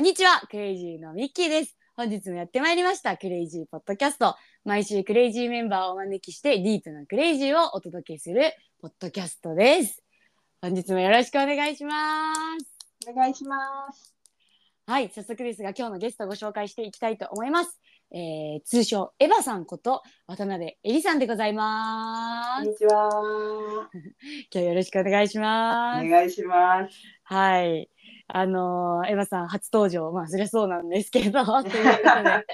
[0.00, 1.76] こんにちは、クレイジーのミッキーです。
[1.94, 4.34] 本日もやってまいりました、クレイジーポッドキャスト。
[4.64, 10.02] 毎週クレイジーメンバーをお招きして、ディープなクレイジーをお届けするポッドキャストです。
[10.62, 13.10] 本日もよろしくお願いします。
[13.10, 13.58] お願いしま
[13.92, 14.16] す。
[14.86, 17.78] はい、早速ですが、今日のゲストをご紹介していきたいと思います。
[18.10, 22.64] えー、通称、エヴァさんこと、渡辺えりさんでございます。
[22.64, 23.90] こんにちは。
[24.50, 26.08] 今日よろしくお願いしおます。
[26.08, 26.96] 願いします。
[27.24, 27.90] はい。
[28.36, 30.10] あのーエヴァさん初登場。
[30.12, 32.44] まあ、そりゃそうなんですけど、 ということで。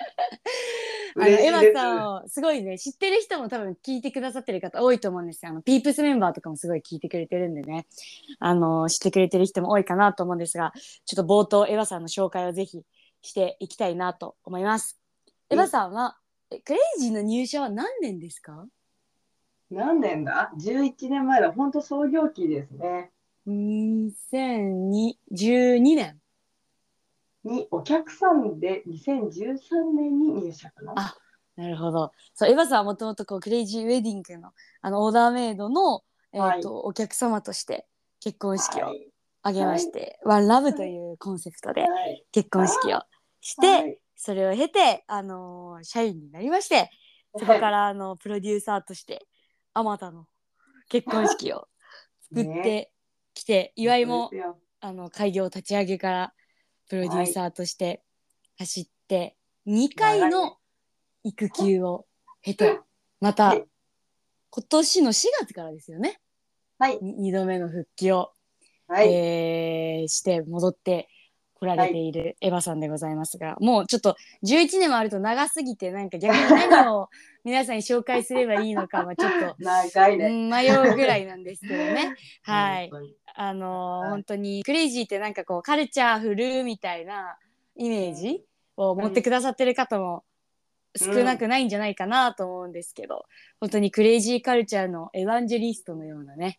[1.18, 7.86] あのエヴァさんをすごいね知ってる人も多分聞いてくださってる方多いと思うんですよあのピープスメンバーとかもすごい聞いてくれてるんでね
[8.38, 10.74] あの知ってくれてる人も多いかなと思うんですが
[11.06, 12.82] ちょっと冒頭エヴァさんの紹介をぜひ
[13.22, 15.00] していきたいなと思います
[15.48, 16.18] エヴァさんは
[16.50, 18.66] えクレイジーの入社は何年ですか？
[19.70, 21.50] 何年だ ?11 年前だ。
[21.50, 23.10] 本当創業期ですね。
[23.46, 26.20] 2012年。
[27.44, 30.94] に、お客さんで2013年に入社かな。
[30.96, 31.16] あ
[31.56, 32.12] なるほど。
[32.34, 37.86] そうエヴァさんはもともとこうクレイジーウェディングのあのオーダーメイドの、えーとお客様として
[38.20, 39.08] 結婚式をはい。
[39.42, 42.24] 挙げまして、ワンラブというコンセプトではい。
[42.32, 43.00] 結婚式を
[43.40, 43.98] して、はい。
[44.16, 46.90] それを経て、あのー社員になりまして
[47.38, 49.26] そこからあのプロデューサーとして
[49.72, 50.26] あまたの
[50.88, 51.68] 結婚式を
[52.34, 52.90] 作って
[53.40, 54.30] きて、岩井も
[54.80, 56.32] あの開業立ち上げから
[56.88, 58.02] プロデューサーとして
[58.58, 60.56] 走って、2回の
[61.24, 62.06] 育休を
[62.42, 62.80] 経て
[63.20, 63.64] またはい
[64.50, 66.18] 今年の4月からですよね
[66.78, 66.98] はい。
[66.98, 68.30] 2度目の復帰を
[68.88, 69.12] はい。
[69.12, 71.08] えーして戻って
[71.58, 77.08] 来られているエヴァさんでございますが、もうちょっと11年もあると長すぎてなんか逆に何を
[77.44, 80.28] 皆さんに紹介すればいいのかはちょっと、う長いね。
[80.28, 82.14] ん迷うぐらいなんですけどね。
[82.42, 82.90] はい。
[83.36, 84.10] あのーはい。
[84.10, 87.36] 本当に CRAZY ってなんかこう cultureful みたいな
[87.76, 88.42] イメージ
[88.76, 90.24] を持ってくださってる方も
[90.96, 93.26] 少なくないんじゃないかなと思うんですけど、
[93.60, 96.58] 本当に CRAZY カルチャーのエヴァンジェリストのようなね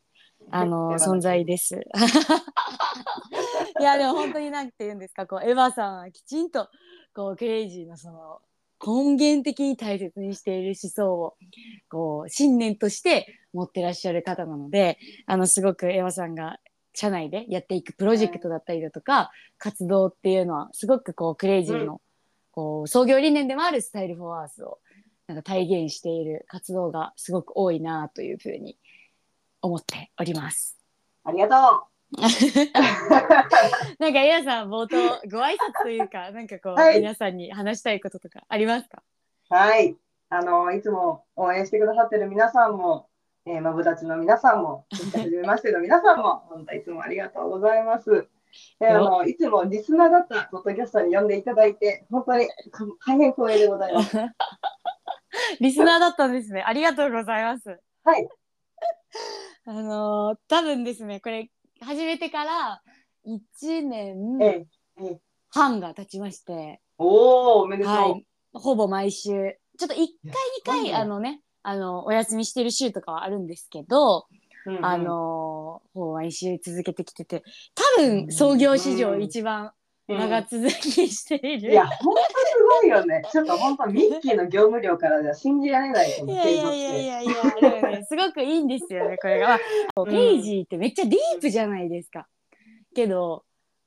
[0.52, 1.82] あの存在です。
[3.80, 6.70] いやでも本当になんて言うんですかこうエヴァさんはきちんと
[7.14, 8.42] こう CRAZY のその
[8.86, 11.36] 根源的に大切にしている思想を
[11.90, 16.60] こう信念として持ってらっしゃる方なのであのすごくエヴァさんが
[16.98, 22.02] 社内でやっていくプロジェクトだったりだとか、活動っていうのはすごくこうクレイジーの、
[22.52, 24.80] こう創業理念でもあるスタイルフォーアースを
[25.28, 28.80] なんか体現している活動がすごく多いなというふうに
[29.62, 30.76] 思っております。
[31.24, 31.88] ありがと
[34.00, 34.98] なんか、エラさん、冒頭、
[35.30, 39.04] ご挨拶というか、 なんかこう、はい皆さんに話したいこととかありますか？
[39.52, 39.54] う。
[39.54, 39.96] はい。
[40.30, 43.07] あの、いつも応援してくださってる皆さんも、
[43.48, 48.28] えー、マブダチの皆さんも、そして初めましての皆さんも、本当いつもありがとうございます。
[48.80, 54.18] であのいつもリスナーだったポッドキャストに呼んでいただいて、本当にか大変光栄でございます。
[55.62, 56.64] リスナーだったんですね。
[56.66, 57.80] ありがとうございます。
[58.04, 58.28] はい。
[59.66, 61.50] あのー多分ですね、これ、
[61.82, 62.82] 始めてから
[63.26, 64.68] 1年ええ
[65.04, 65.20] ええ
[65.50, 67.94] 半が経ちまして、おー、おめでとう。
[67.94, 74.28] はい、ほぼ毎週、ちょっと1回、2い回、やあのね、あの、お休みしてる週とかはあるんですけど、
[74.66, 77.44] うんうんあのーほぼ毎週続けてきてて、
[77.98, 79.72] 多分、創業史上一番
[80.08, 81.72] うん長続きしている。
[81.72, 83.22] いや、本当すごいよね。
[83.30, 86.10] ちょっと本当、ミッキーの業務量からでは信じられない。
[86.10, 89.60] いやいやいやい継やいや、ね、すごくいいんですよね、これが。
[90.06, 92.28] ペイジーってめっちゃディープじゃないですか。
[92.96, 93.44] けど、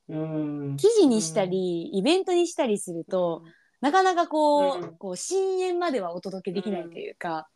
[0.06, 0.76] 続うん。
[0.76, 3.42] 記事にしたり、イベントにしたりすると、
[3.80, 7.48] なかなかこう、うんこう深淵まではお届けできないというか、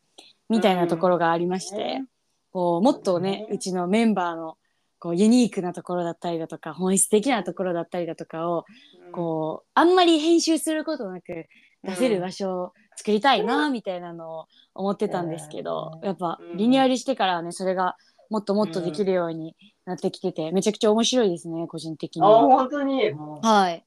[0.48, 2.04] みたいなところがありまして、ね
[2.50, 4.56] こうもっとね、ねうちのメンバーの
[5.00, 8.64] こうユニークなところだったりだとか、本質的なところだったりだとかを、
[9.12, 11.46] こう、あんまり編集することなく
[11.82, 17.96] 出せる場所を作りたいな、みたいなのを思ってたんですけど、うんやっぱうんリニューアルしてからはね、それが
[18.30, 19.54] もっともっとできるように
[19.84, 22.40] なってきてて、めちゃくちゃ面白いですね、個人的にあ、は。
[22.40, 23.12] 本当に。
[23.42, 23.84] はい。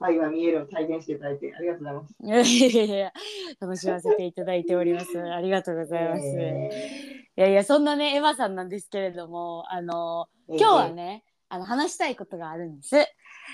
[0.00, 2.14] 愛が見えるを体現していただいてありがとうございます。
[2.22, 3.12] いやいやいや
[3.60, 5.20] 楽しませていただいております。
[5.20, 6.22] ありがとうございます。
[6.24, 12.96] えいやいや、そんなね、エヴァさんなんですけれども、あの、ー今日はね、あの、話したいことがあるんです。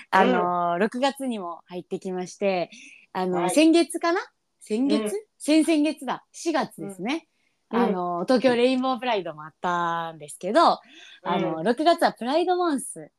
[0.09, 2.69] あの、6月にも入ってきまして、
[3.13, 4.19] あの、はい先月かな？
[4.59, 6.25] 先月、うん先々月だ。
[6.33, 7.27] 4月ですね。
[7.71, 10.79] うんあの、東京レインボープライドもあったんですけど、あ
[11.23, 13.09] の、6月はプライドマンスうん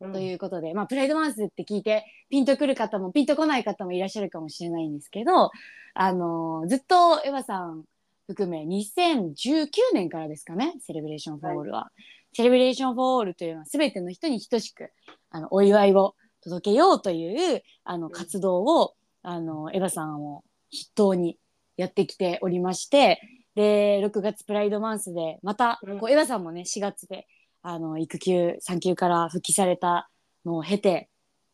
[0.00, 5.50] ということで、まあ、プライドマンスって聞いて、ピンとくる方も、ピンとこない方もいらっしゃるかもしれないんですけど、
[5.94, 7.84] あの、ずっとエヴァさん
[8.26, 11.90] 含め、2019年からですかね、セレブレーションフォーオールは。
[12.32, 14.90] セレブレーションフォーオールというのは、すべての人に等しく、
[15.30, 16.14] あの、お祝いを
[16.44, 18.10] 届けようというあのん。
[18.10, 21.38] 活動を、あのエヴァさんを筆頭に
[21.76, 23.20] やってきておりまして
[23.54, 25.98] で6月プライドマンスでまた、うん。
[25.98, 27.26] こうエヴァさんもね4月で
[27.66, 30.10] あの育休産休から復帰された
[30.44, 31.08] のを経て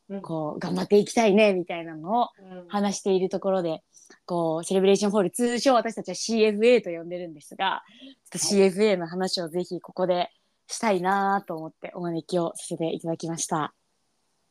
[0.09, 3.83] うんこう頑張っていきたいねみたいなのをうん話しているところで
[4.27, 7.85] こうセレブレーションホール通称私たちは CFA と呼んでるんですが
[8.31, 10.31] ちょっと CFA の話をぜひここで
[10.67, 13.73] したいなと思ってお招きをさせていただきました。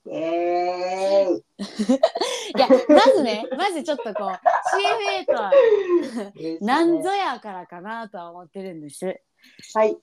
[0.05, 1.43] イエーイ。
[2.55, 5.51] いやまずねまずちょっとこう CFA とは
[6.61, 9.21] 何ぞやからかなとは思ってるんです。
[9.73, 9.97] はい。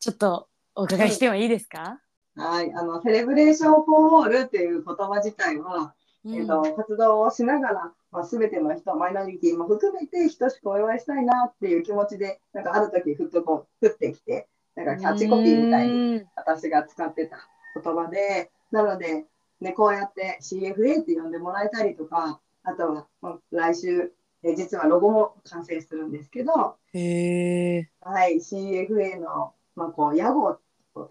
[0.00, 2.00] ちょっとお伺いしてもいいですか、
[2.36, 2.72] はい。
[2.74, 16.22] あの、セレブレーションフォーオールっていう言葉自体は、うんえっと、活動をしながら、まあ、全ての人、マイノリティも含めて、等しくお祝いしたいなっていう気持ちで、なんかある時ふっとこう、降ってきて、なんかキャッチコピーみたいにに。
[16.36, 19.26] 私が使ってた言葉で、なので、
[19.60, 24.12] ね、こうやって CFA って呼んでもらえたりとか、あとは、まあ、来週、
[24.44, 26.76] え実はロゴも完成するんですけど。
[28.00, 30.58] はい、CFA の、まあ、こう屋号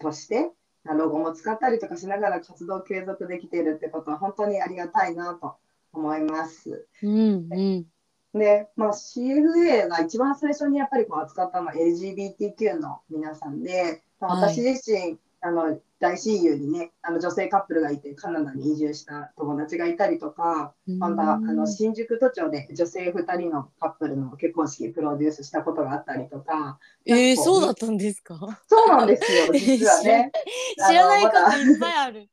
[0.00, 0.50] として
[0.84, 5.56] ロゴも使ったりとかしながら活動を継続できているってことは本当にありがたいなと
[5.92, 6.86] 思います。
[7.02, 8.38] うんうん。
[8.38, 28.36] で、まあ、CFA が一番最初にやっぱりこう扱ったのは LGBTQ の皆さんで、まあはい私自身、あの大親友にねあの女性カップルがいてカナダに移住した友達がいたりとか、またあの新宿都庁で女性2人のカップルの結婚式プロデュースしたことがあったりとか、えー、そうだったんですか？
[28.68, 30.32] そうなんですよ、 実はね。
[30.88, 32.28] 知らないこといっぱいある。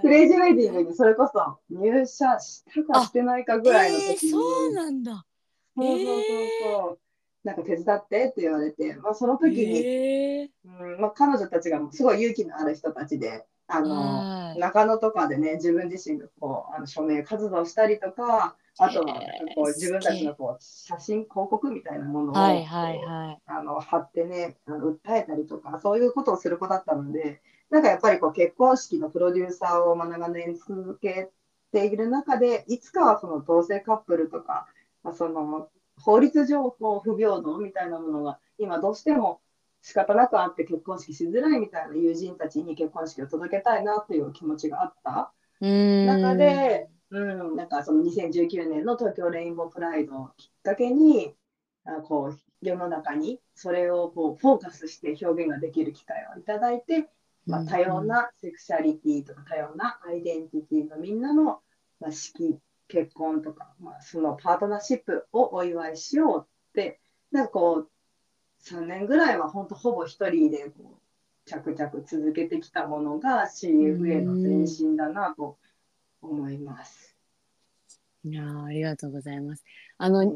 [0.00, 5.24] クレイジーウェディングにそれこそ入社したかしてないかぐらいのえー、時に、そうなんだ。
[5.76, 6.22] そうそうそう
[6.62, 6.98] そう
[7.44, 10.50] なんか手伝ってって言われて、まあ、その時に、へえ。
[10.64, 19.20] うんまあ、彼女たちがすごい勇気のある人たちで、あのはい中野とかでね、自分自身がこうあの署名活動したりとか、あとは
[19.56, 23.42] こう自分たちのこう写真、広告みたいなものを、はいはいはい。
[23.46, 31.30] あの貼ってねあの訴えたりとかそういうことをする子だったのでなんかやっぱりこう結婚式のプロデューサーをまあ長年続け
[31.72, 34.66] ている中でいつかはその同性カップルとか、
[35.02, 35.68] まあ、その
[36.00, 39.40] 法律上こう不平等みたいなものが今どうしても
[39.82, 45.32] 仕方なくあって結婚式しづらいみたいな友人たちに結婚式を届けたいなっていう気持ちがあった。
[45.60, 47.20] 中で、う
[47.52, 51.34] ん、なんかその2019年の東京レインボープライドをきっかけに、
[51.84, 57.08] あこう世の中にそれをこうフォーカスして表現ができる機会をいただいて、
[57.46, 61.60] まあ、多様なセクシャリティとか多様なアイデンティティのみんなの、
[62.00, 62.58] まあ、式、
[62.88, 67.00] 結婚とか、まあ、そのパートナーシップをお祝いしようって、
[67.30, 67.88] なんかこう、
[68.64, 75.58] 3年ぐらいは本当ほぼ一人でこう着々続けてきたものが CFA の前身だなと
[76.22, 77.16] 思います。
[78.24, 79.64] いやーありがとうございます。
[79.98, 80.32] あの、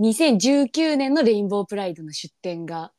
[0.00, 2.92] 2019年のレインボープライドの出展が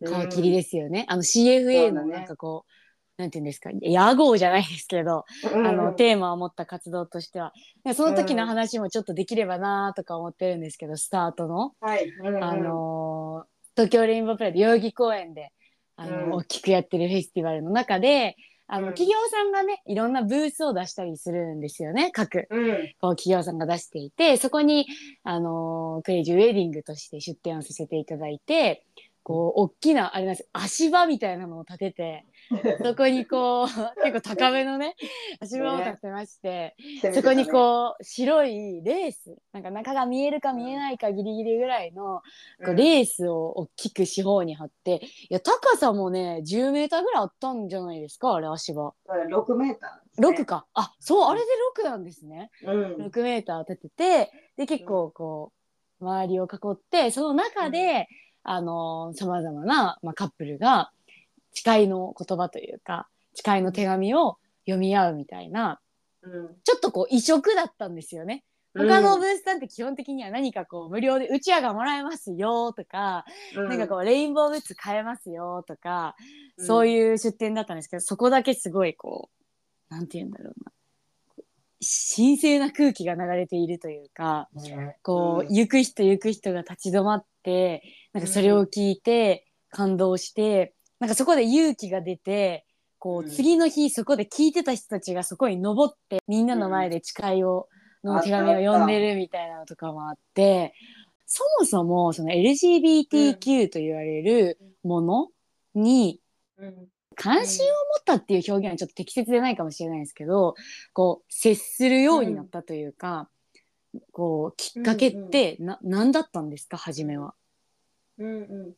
[0.00, 1.04] 皮切りですよね。
[1.08, 2.70] あの CFA のなんかこう、
[3.16, 5.66] なんていうんですか、屋号じゃないですけど、うん。
[5.66, 7.52] あのテーマを持った活動としては、
[7.94, 12.44] その時の話もちょっとできればなとか思ってるんですけど、スタートの、はい、うんうん。
[12.44, 15.50] あのー東京レインボープライド代々木公園で、
[15.96, 16.32] あのうん。
[16.34, 18.94] 大きくやってるフェスティバルの中で、あのうん。
[18.94, 22.46] 企業さんがね、いろんなブースを出したりするんですよね、各。
[22.50, 22.72] うん。
[23.00, 24.86] こう企業さんが出していてそこに、
[25.22, 28.84] あのークレイジーウェディングとして出展をさせていただいて
[29.24, 30.48] こう大きなあれなんです。
[30.52, 32.26] 足場みたいなのを立てて
[32.84, 34.94] そこにこう結構高めのね
[35.40, 36.76] 足場を立てまして、
[37.14, 42.20] そこにこう白いレースなんか中が見えるか見えないかギリギリぐらいの
[42.64, 45.00] こうレースを大きく四方に張って
[45.30, 48.92] いや高さもね10メーターぐらいあったんじゃないですかあれ足場。
[49.08, 50.66] 6メーターですね、6か。
[50.74, 51.46] あそうあれで
[51.82, 52.50] 6なんですね。
[52.62, 52.96] うん。
[53.06, 55.64] 6メーター立ててで結構こう
[56.04, 58.08] 周りを囲ってその中で、
[58.44, 60.90] あのさまざまな、まあ、カップルが
[61.52, 65.80] 誓いの言葉というか誓いの手紙を読み合うみたいな
[66.24, 66.48] うん。
[66.64, 68.44] ちょっとこう異色だったんですよね。
[68.76, 73.24] 他のブースさんって基本的には何かこう無料でうちわがもらえますよとか、
[73.54, 76.16] なんかこうレインボーグッズ買えますよとか、
[76.58, 79.30] そうういう出店だったんですけどそこだけすごいこ
[79.90, 80.72] うなんて言うんだろうな。
[82.16, 84.96] 神聖な空気が流れているというかん、ね。
[85.02, 85.54] こう、ん。
[85.54, 87.82] 行く人行く人が立ち止まって
[88.14, 92.64] なんかそれを聞いて感動して、なんかそこで勇気が出て
[92.98, 93.30] こう、うん。
[93.30, 97.68] 次の日そこで聞いてた人たちがそこに登ってみんなの前で誓いを、
[98.02, 100.74] の手紙を読んでるみたいなのとかもあって
[101.26, 105.28] そもそもその LGBTQ と言われるもの
[105.74, 106.20] に、
[106.56, 106.88] うん。
[107.16, 110.56] 関心を持ったっていう表現はちょっと適切でないかもしれないですけど、
[110.92, 113.28] こう接するようになったというか、
[114.10, 116.76] こうきっかけってな、何だったんですか？
[116.76, 117.34] 初めは。
[118.18, 118.74] うんうん、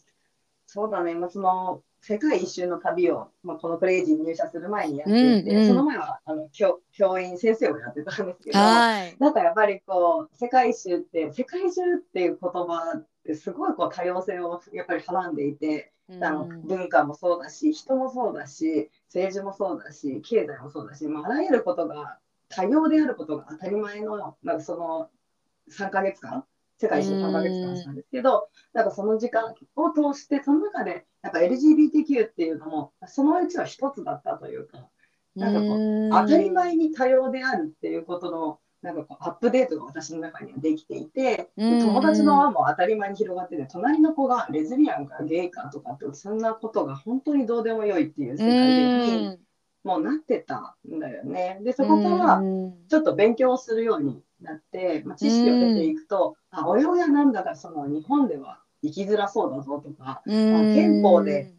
[0.66, 5.66] そうだね、まあ、その世界一周の旅を、まあ、このクレイジーに入社する前にやっていて、うんうん。
[5.66, 9.16] その前はあの教教員先生をやってたんですけど、はい。
[9.18, 25.10] なんかやっぱりこう世界一周って世界中っていう言葉ってすごいこう多様性をやっぱりはらんでいて、あの文化もそうだし人もそうだし政治もそうだし経済もそうだし、まあ、あらゆることが多様であることが当たり前のなんかその
[25.72, 26.44] 3ヶ月間
[26.78, 34.88] 世界一周3ヶ月間したんですけど、なんかその時間を通してその中でやっぱ LGBTQ っていうのもそのうちの一つだったというか。
[35.36, 49.38] なんかこう当たり前に多様であるっていうことのなんかこうアップデートが私の中にはできていて、で友達の輪も当たり前に広がってて隣の子がレズビアンかゲイかとかってそんなことが本当にどうでもよいっていう世界に
[49.84, 51.60] もうなってたんだよね。
[51.62, 52.40] でそこから
[52.88, 61.54] ちょっと勉強するようになって、まあ、知識を得ていくと、あおやおやなんだかその日本では生きづらそうだぞとか、憲法で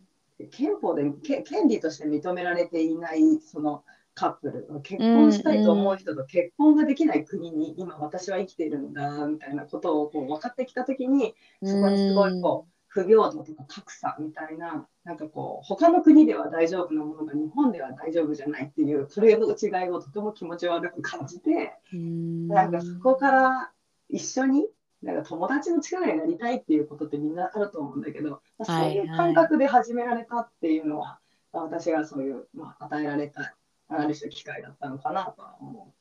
[0.51, 23.71] 憲法でけ権利として認められていないそのカップル結婚したいと思う人と結婚ができない国に今私は生きているんだみたいなことをこう分かってきた時にそこにすごいこう不平等とか格差みたいななんかこう他の国では大丈夫なものが日本では大丈夫じゃないっていうそれの違いをとても気持ち悪く感じてなんかそこから
[24.09, 24.67] 一緒に
[25.01, 31.19] なんか友達の力になりたいっていうことってみんなあると思うんだけど、まあ、そういう感覚で始められたっていうのは、
[31.53, 33.55] 私がそういう、まあ、与えられた
[33.89, 35.93] ある種機会だったのかなとは思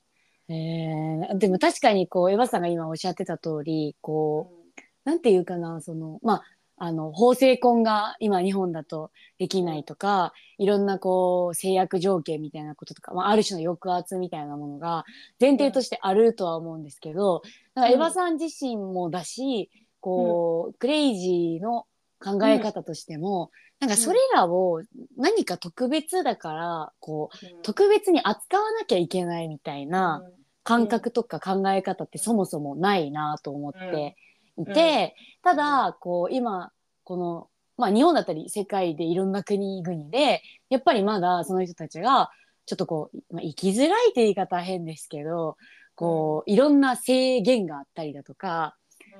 [0.48, 0.52] う。
[0.52, 6.44] えー、でも確かにこうエヴァさんが今おっしゃってた通りこう、うん、なんていうかなそのまあ
[6.78, 15.04] あの法制婚が今日本だとできないとかいろんなこう制約条件みたいなこととか、まあ、ある種の抑圧みたいなものが
[15.40, 17.42] 前提としてあるとは思うんですけど、
[17.74, 21.86] だからエヴァさん自身もだし、こう、クレイジーの
[22.20, 24.82] 考え方としても、なんかそれらを
[25.16, 30.22] 何か特別だからこう、特別に扱わなきゃいけないみたいな
[30.62, 34.16] 感覚とか考え方ってそもそもないなと思って
[34.58, 36.72] いて、ただこう今
[37.04, 42.30] この、まあ、日本だったり世界でいろんな国々でやっぱりまだその人たちが
[42.66, 45.56] ちょっとこう、まあ、生きづらいって言い方は変ですけど
[45.94, 48.76] こういろんな制限があったりだとか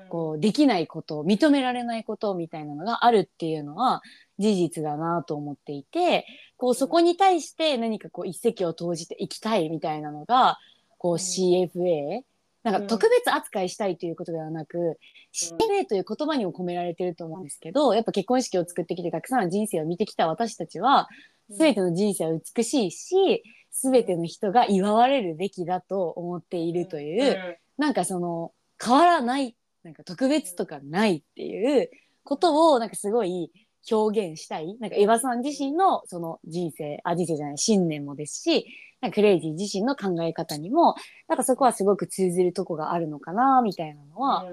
[0.08, 4.02] こうできないこと認められないことみたいなのがあるっていうのは
[4.38, 6.26] 事実だなと思っていて
[6.56, 10.58] こうそこに対して何かこう一石を投じていきたいみたいなのが
[10.98, 12.22] こう CFA
[12.66, 14.98] なんか特別扱いしたいということではなく、
[15.32, 21.08] CFA という言葉にも込められてると思うんですけどやっぱ結婚式を作ってきてたくさんの人生を見てきた私たちは
[21.48, 28.50] 全ての人生は美しいし全ての人が祝われるべきだと思っているという、なんかその
[28.82, 29.54] 変わらない
[29.84, 31.88] なんか特別とかないっていう
[32.24, 33.52] ことをなんかすごい
[33.90, 34.76] 表現したい。
[34.78, 38.66] なんかエヴァさん自身のその人生あ人生じゃない信念もですし
[39.00, 40.94] なんかクレイジー自身の考え方にも
[41.28, 44.44] なんかそこはすごく通ずるとこがあるのかなみたいなのは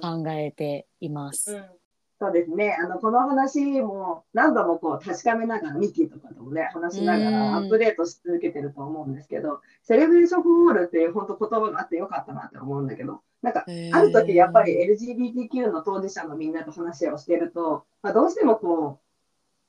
[0.00, 1.52] 考えています。
[1.52, 1.81] うんうん
[2.22, 2.76] そうですね。
[2.80, 19.00] あの、この話も何度もこう確かめながら、ミッキーとかともね、話しながらアップデートし続けてると思うんですけど、セレブレーションフォールっていう本当言葉があってよかったなって思うんだけど、なんか、ある時やっぱり LGBTQ の当事者のみんなと話をしてると、まあ、どうしてもこ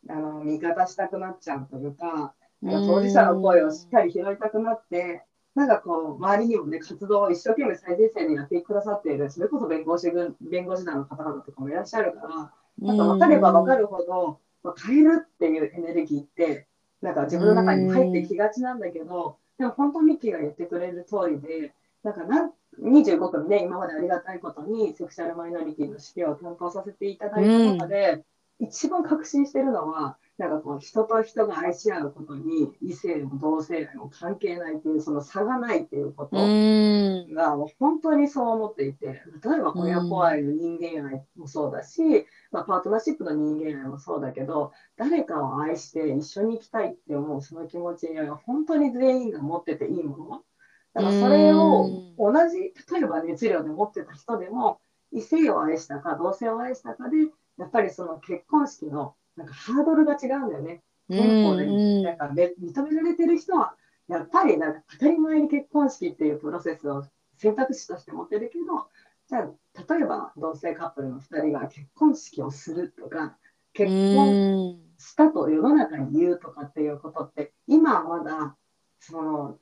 [0.08, 5.24] う、あの、味方したくなっちゃうというか、当事者の声をしっかり拾いたくなって、
[5.56, 16.68] なんかこう、周りにもね、活動を一生懸命最前線でやってくださっている、それこそ弁護士軍、弁護士団の方々とかもいらっしゃるから、なんか分かれば分かるほど、まあ、変えるっていうエネルギーって、
[17.02, 28.24] なんか自分の中に入ってきがちなんだけど、でも本当ミッキーが言ってくれる通りで、なんかなん25組ね、今までありがたいことにセクシャルマイノリティの指揮を担当させていただいた中で、
[28.60, 50.44] 一番確信してるのは、なんかこう人と人が愛し合うことに異性も同性愛も関係ないっていうその差がないっていうことがもう本当にそう思っていて例えば親子愛の人間愛もそうだし、まあ、パートナーシップの人間愛もそうだけど誰かを愛して一緒に行きたいって思うその気持ちは本当に全員が持ってていいもの。
[50.94, 52.58] だからそれを同じ
[52.92, 54.80] 例えば熱量で持ってた人でも
[55.12, 57.18] 異性を愛したか同性を愛したかで
[57.58, 60.82] やっぱりその結婚式のなんかハードルが違うんだよね。
[61.10, 61.66] 憲法で
[62.02, 63.76] なんか認められてる人は、
[64.08, 67.04] やっぱりなんか当たり前に結婚式っていうプロセスを
[67.38, 68.88] 選択肢として持ってるけど、
[69.28, 73.38] じゃあ、例えば同性カップルの2人が結婚式をするとか、
[73.74, 78.56] 結婚したと世の中に言うとかっていうことって今はまだ
[79.00, 79.58] その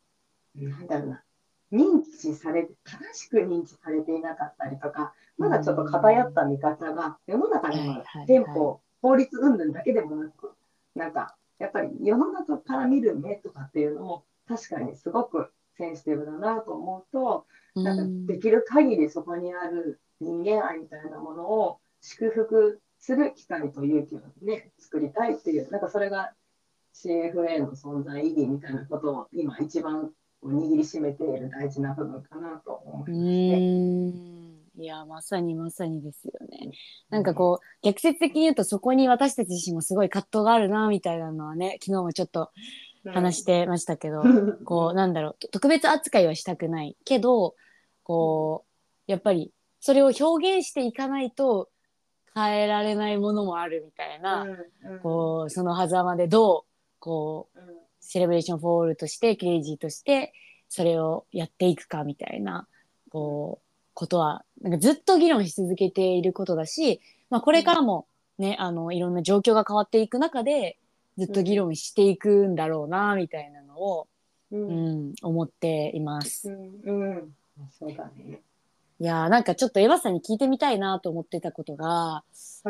[0.55, 1.23] なんだろうな
[1.71, 10.51] 認知され正しく認知されていなかったりとかまだちょっと偏った見方が世の中には憲法、法律云々だけでもなく
[10.95, 26.33] なんかやっぱり世の中から見る目とかっていうのも確かにすごくセンシティブだなと思うとなんかできる限りそこにある人間愛みたいなものを祝福する機会と勇気をね作りたいっていうなんかそれが
[26.93, 30.11] CFA の存在意義みたいなことを今一番
[30.43, 34.40] 握りしめている大事な部分かなと思いますね。
[34.77, 36.71] いやまさにまさにですよね。
[37.09, 42.51] なんかこう逆説的に言うとそこに私たち自身もすごい葛藤があるなみたいなのはね昨日もちょっと
[43.05, 44.23] 話してましたけど、
[44.63, 47.55] こうなんだろう特別扱いはしたくないけど
[48.03, 48.65] こ
[49.07, 51.69] うやっぱりそれを表現していかないと
[52.33, 54.47] 変えられないものもあるみたいな、
[55.03, 57.59] こうその狭間でどうこう、
[57.99, 60.33] Celebration for All として CRAZY として
[60.69, 62.67] それをやっていくかみたいな
[63.09, 63.70] こう
[64.01, 68.07] ことはなんかずっと議論し続けていることだし、まあ、これからも
[68.39, 70.79] ね、あのいろんな状況が変わっていく中で
[71.19, 74.07] ずっと議論していくんだろうなみたいなのを、
[74.51, 76.49] うん、うん、思っています。
[76.49, 77.35] うん、うん、
[77.77, 78.39] そうだね。
[78.99, 82.23] いやなんかちょっとエヴァさんに聞いてみたいなと思ってたことが、は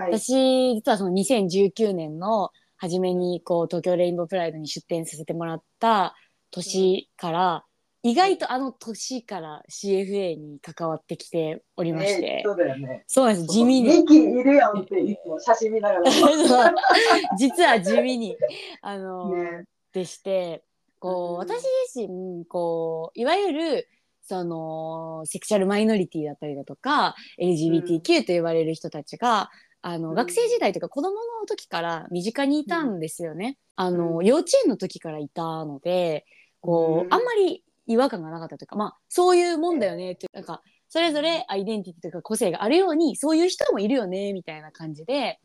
[0.10, 6.16] い、私実はその2019年の初めにこう東京レインボープライドに出展させてもらった
[6.52, 7.64] 年から、
[8.04, 13.04] 意外とあの年から CFA に関わってきておりまして、そうだよね。
[13.08, 14.40] そうなんです地味に。
[14.40, 16.04] いるやんっていつも写真見ながら。
[17.38, 18.36] 実は地味に
[18.82, 20.64] あの、ね、でして
[21.00, 23.88] こう、私自身こういわゆる
[24.24, 29.52] そのセクシャルマイノリティだったりだとか LGBTQ と言われる人たちが、
[29.84, 33.58] うん、あの学生時代とか子供の時から身近にいたんですよね。
[33.78, 36.26] うん、あの幼稚園の時からいたので
[36.62, 45.40] こう、あんまり違和感がなかったというかまあそういうもんだよねってなんかそれぞれアイデンティティというか個性があるようにそういう人もいるよねみたいな感じで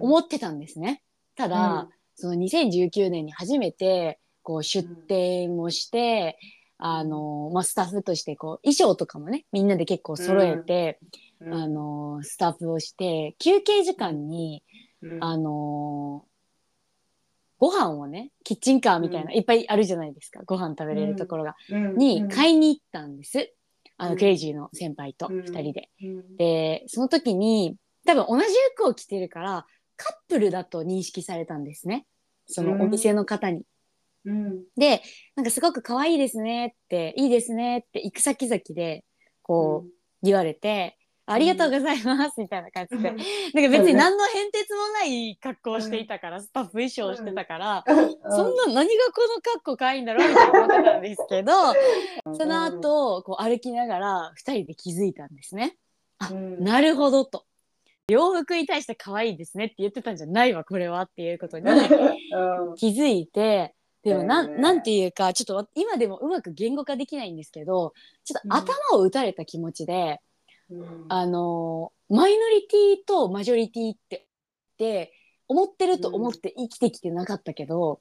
[0.00, 1.02] 思ってたんですね。
[1.36, 6.38] ただ、うん、その2019年に初めてこう出展もして、
[6.78, 10.98] うん、あのまあ、スタッフとしてこう衣装とかもねみんなで結構揃えて、
[11.40, 14.62] うん、あのスタッフをして休憩時間に、
[15.20, 16.24] あの
[17.64, 20.42] ご飯をねキッチンカーみたいな、いっぱいあるじゃないですか。
[20.44, 21.56] ご飯食べれるところが、
[21.96, 23.54] に買いに行ったんです。
[23.96, 25.88] あの、クレイジーの先輩と2人で。
[26.36, 32.04] でその時に多分同じ服を着てるからカップルだと認識されたんですね。
[32.46, 33.62] そのお店の方に。
[34.26, 35.00] うん、で
[35.34, 39.04] なんかすごく可愛いですねっていいですねって行く先々で
[39.40, 39.90] こう
[40.22, 43.22] 言われて、ありがとうございます、みたいな感じで、なんか
[43.54, 51.52] 別に何の変哲もない格好をしていたから、スタッフ衣装をしてたから、そんな何がこの格好かわいいんだろうみたいな思ってたんですけど、
[52.36, 55.76] その後こう歩きながら2人で気づいたんですね。
[56.18, 57.46] あ、なるほどと。
[58.08, 61.64] 洋服に対して可愛いですねって言ってたんじゃないわこれはっていうことに
[62.76, 64.60] 気づいてでもなん。
[64.60, 70.20] なんていうかちょっと今でもうまく言語化できないんですけどちょっと頭を打たれた気持ちで、
[71.08, 75.12] あのマイノリティとマジョリティってって
[75.48, 78.00] 思ってると思って生きてきてなかったけど、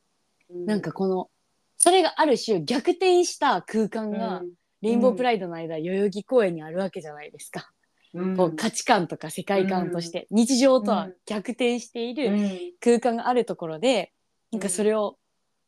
[0.49, 1.29] うん、なんかこの
[1.77, 4.41] それがある種逆転した空間が、
[4.81, 7.71] レインボープライドの間、代々木公園にあるわけじゃないですか。
[8.13, 14.13] うん、こう価値観とか世界観として、うん、日常とは逆転している空間があるところで、
[14.51, 15.17] うん、なんかそれを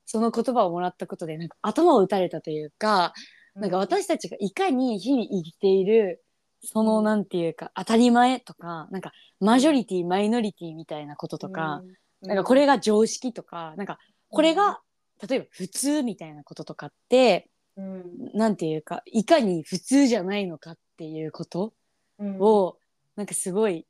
[0.06, 3.14] その言葉をもらったことでなんか頭を打たれたというか、
[3.56, 6.24] なんか私たちがいかに日々生きている
[6.64, 11.84] そのなんていうか当たり前とかなんかマジョリティマイノリティみたいなこととか、
[12.22, 14.82] うん、なんかこれが常識とかなんかこれが、
[15.28, 21.74] 例えば普通みたいなこととかって、うん、なんていうかいかに普通じゃないのかっていうこと
[22.20, 22.78] を、うん、
[23.16, 23.86] なんかすごい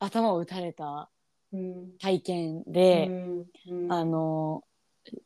[0.00, 1.10] 頭を打たれた
[2.00, 3.08] 体験で、
[3.70, 4.62] うん、あの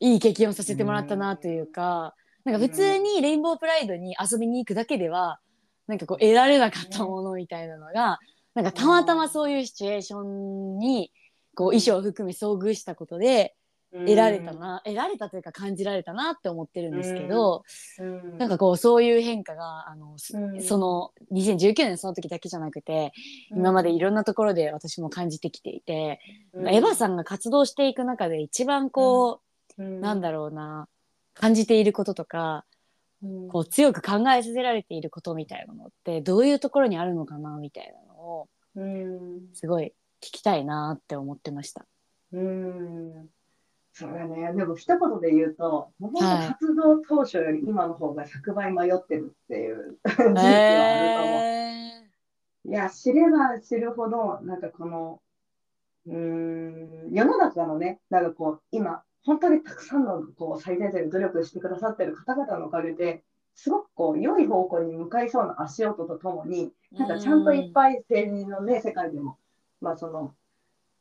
[0.01, 5.41] いい経験をさせてもらったなというか、なんか普通にレインボープライドに遊びに行くだけでは
[5.87, 8.18] なんかこう得られなかったものみたいなのが、
[8.55, 11.12] なんかたまたまそういうシチュエーションに
[11.55, 13.55] こう衣装を含め遭遇したことで
[13.92, 17.62] 得られたな、得られたというか感じられたなって思ってるんですけど、
[18.38, 23.12] なんかこうそういう変化があの、その2019年その時だけじゃなくて、
[23.51, 26.21] 今までいろんなところで私も感じてきていて、
[26.55, 29.40] エヴァさんが活動していく中で一番こ
[29.77, 30.88] う、なんだろうな
[31.35, 32.64] 感じていることとか
[33.49, 38.49] こう強く考えさせられていることみたいなのってどういうところにあるのかなみたいなのを
[39.55, 41.87] すごい聞きたいなって思ってました。
[42.33, 43.29] うん。
[43.93, 44.53] そうだね。
[44.55, 51.41] でも一言で言うと、本当活動当初より今の方が100倍迷ってるっていう事実 はあると思う。
[51.43, 51.83] え
[52.65, 55.21] いや、知れば知るほど、なんかこの、
[56.07, 63.23] うーん、世の中のね、なんかこう、今、本当にたくさんのこう最前線で努力してくださってる方々のおかげで、
[63.55, 69.39] すごくこう良い方向に向かいそうな足音とともに、なんかちゃんといっぱい政治のね、世界でも、
[69.81, 70.35] まあその、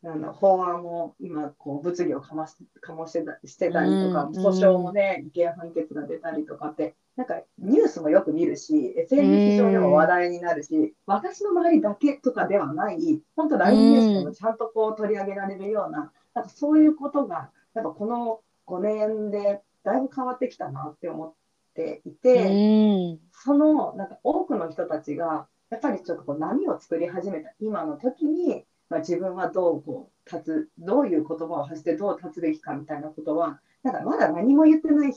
[0.04, 21.34] あの法案を今こう物議をかまし醸してたしてたりとか、うん訴訟もね、違憲判決が出たりとかって、なんかニュースもよく見るし、SNS 上でも話題になるし、私の周りだけとかではない、本当 LINE ニュースでもちゃんとこう取り上げられるような、なんかそういうことが、やっぱこの5年でだいぶ変わってきたなって思っ
[21.74, 35.14] ていて、うんそのなんか多くの人たちがやっぱりちょっとこう波を作り始めた今の時に、まあ、自分はどうこう立つどういう言葉を発してどう立つべきかみたいなことはなんかまだ何も言ってない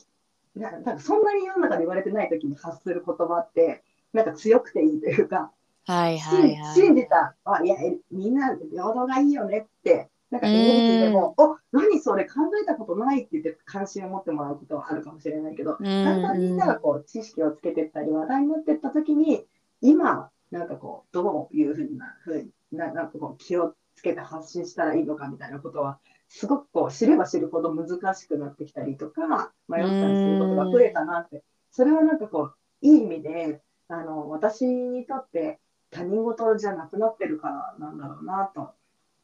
[0.57, 5.51] ななんかそんなに世の中で言われてない時に発する言葉ってなんか強くていいというか、
[5.87, 6.75] はいはいはい。
[6.75, 19.47] 信じたあいやえみんな平等がいいよねってなんかエネルギーでも「お何それ考えたことない」って言って関心を持ってもらうことはあるかもしれないけど、うんだんだんみんながこう知識をつけていったり話題になっていった時に
[19.81, 35.61] 今なんかこうどういうふうなふうにななんかこう気をつけて発信したらいいのかみたいなことはすごくこう知れば知るほど難しくなってきたりとか迷ったりすることが増えたなってそれはなんかこういい意味であの私にとって
[35.93, 38.71] 他人事じゃなくなってるからなんだろうなと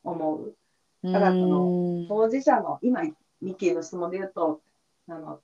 [0.05, 0.55] 思う。
[1.03, 3.03] だからその当事者の今
[3.41, 4.61] ミッキーの質問で言うと
[5.09, 5.41] あの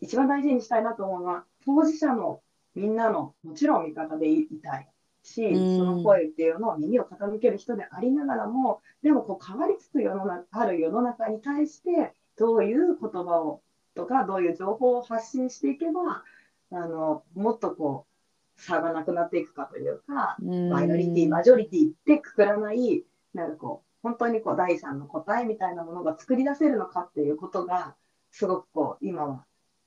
[0.00, 2.40] 一番大事にしたいなと思うのは当事者の
[2.74, 4.88] みんなのもちろん味方でいたい
[5.22, 5.78] し、うん。
[5.78, 13.62] その声っていうのを耳を傾ける人でありながらもでもこう変わりつつ世の中ある世の中に対してどういう言葉を
[13.94, 16.22] とかどういう情報を発信していけば
[16.70, 27.96] あのもっとこう差がなくなっていくかというかマイノリティ、マジョリティってくくらない、なんかこう、本当にこう第三の答えみたいなものが作り出せるのかっていうことが、
[28.30, 29.44] すごくこう、今は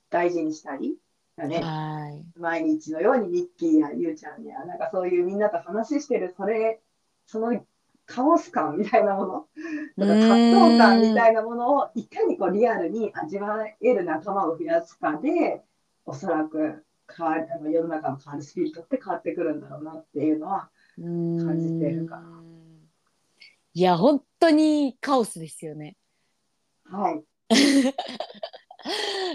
[0.10, 0.98] 大事にしたり、
[1.38, 2.40] ね、はい。
[2.40, 6.82] 毎日のようにミッキーやゆうちゃんや、なんかそういうみんなと話してる、それ、
[7.26, 7.64] その
[8.06, 15.64] カオス感みたいなもの、とか葛藤感みたいなものをいかにこうリアルに味わえる仲間を増やすかで、
[16.06, 16.84] おそらく
[17.16, 22.28] 変わるあの世の中の変わるスピリットって変わってくるんだろうなっていうのは、感じてるかな。
[22.28, 22.51] うん
[23.74, 25.96] いや本当にカオスですよね。
[26.86, 27.24] はい。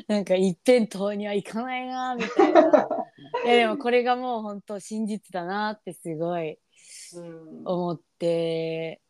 [0.09, 2.61] なんか一辺倒にはいかないなみたいな。
[3.45, 6.59] いやでもこれがもう本当真実だなってすごい
[7.15, 9.01] うん思って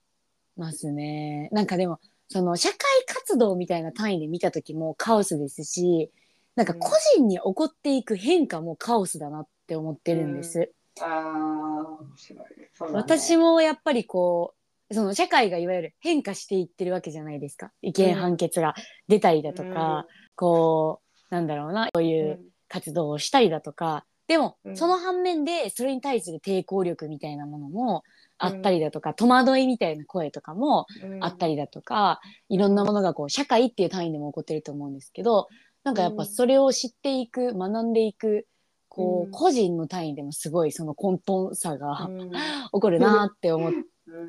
[0.57, 1.49] ますね。
[1.51, 6.11] なんかでもその社会活動みたいな単位で見た時もカオスですし
[6.55, 10.73] なんか個人に起こっていく変化もカオスだなって思ってるんです。
[11.01, 12.39] ああ、面白い。
[12.61, 17.72] ね私もやっぱりこうその社会がいわゆる変化していってるわけじゃないですか。
[17.83, 18.75] 違憲判決が
[19.09, 24.05] 出たりだとか、こうなんだろうなこういう活動をしたりだとか。
[24.29, 24.77] でも、うん。
[24.77, 28.03] その反面でそれに対する抵抗力みたいなものも
[28.38, 30.87] あったりだとか、戸惑いみたいな声とかも
[31.20, 31.46] あったり。
[31.46, 35.49] りだとか、いろんなものがこう社会っていう単位でも起こってると思うんですけど
[35.85, 36.29] なんかやっぱうん。
[36.29, 38.46] それを知っていく学んでいく
[38.88, 39.31] こう、うん。
[39.31, 42.31] 個人の単位でもすごいその混沌さが、うん。
[42.72, 43.79] 起こるなって思って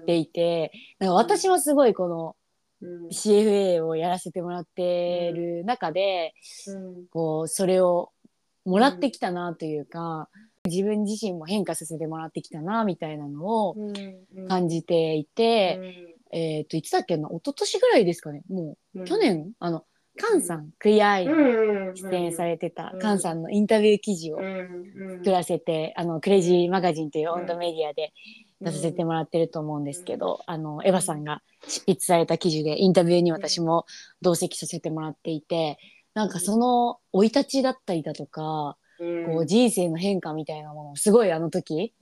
[0.07, 2.35] いて、なんか私もすごいこの
[2.81, 3.07] うん。
[3.07, 6.33] CFA をやらせてもらってる中で、
[6.67, 7.07] うん。
[7.09, 8.11] こうそれを
[8.65, 10.29] もらってきたなというか、
[10.65, 14.47] 自分自身も変化させてもらってきたなみたいなのをうん。
[14.47, 19.85] 感じていて、えっ、といつだっけな一昨年ぐらいですかねもう去年あの
[20.17, 21.31] 菅さんクイアアイに
[21.95, 23.01] 出演されてたうん。
[23.01, 28.13] 菅さんのインタビュー記事をうん作らせて、あのクレイジーマガジンという温度メディアで
[28.61, 33.85] 出させてもらってると思うんですけど、あのエヴァさんが執筆された記事でインタビューに私も
[34.21, 35.77] 同席させてもらっていて
[36.13, 41.93] なんかその生い立ちだったりだとか、こう人生の変化みたいなものをすごいあの時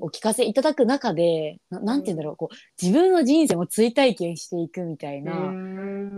[0.00, 5.52] お聞かせいただく中でななんて言うんだろうこう自分の人生を追体験していくみたいな、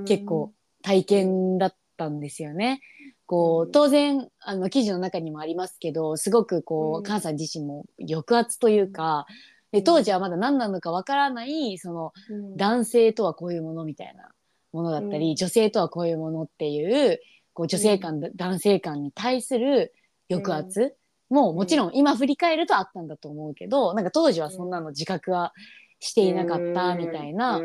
[0.06, 2.80] 結構体験だったんですよね。
[3.26, 3.68] こうん。
[3.68, 7.02] う当然あの記事の中にもありますけどすごくこうん。
[7.02, 9.26] う菅さん自身も抑圧というか
[9.72, 12.12] で当時はまだ何なのかわからないその
[12.56, 14.30] 男性とはこういうものみたいな
[14.72, 15.34] ものだったり、うん。
[15.36, 17.20] 女性とはこういうものっていう
[17.52, 19.92] こう女性感、男性感に対する
[20.30, 20.94] 抑圧
[21.30, 25.52] ももちろん今振り返るとあったんだと思うけどなんか当時はそんなの自覚は
[26.00, 27.60] していなかったみたいな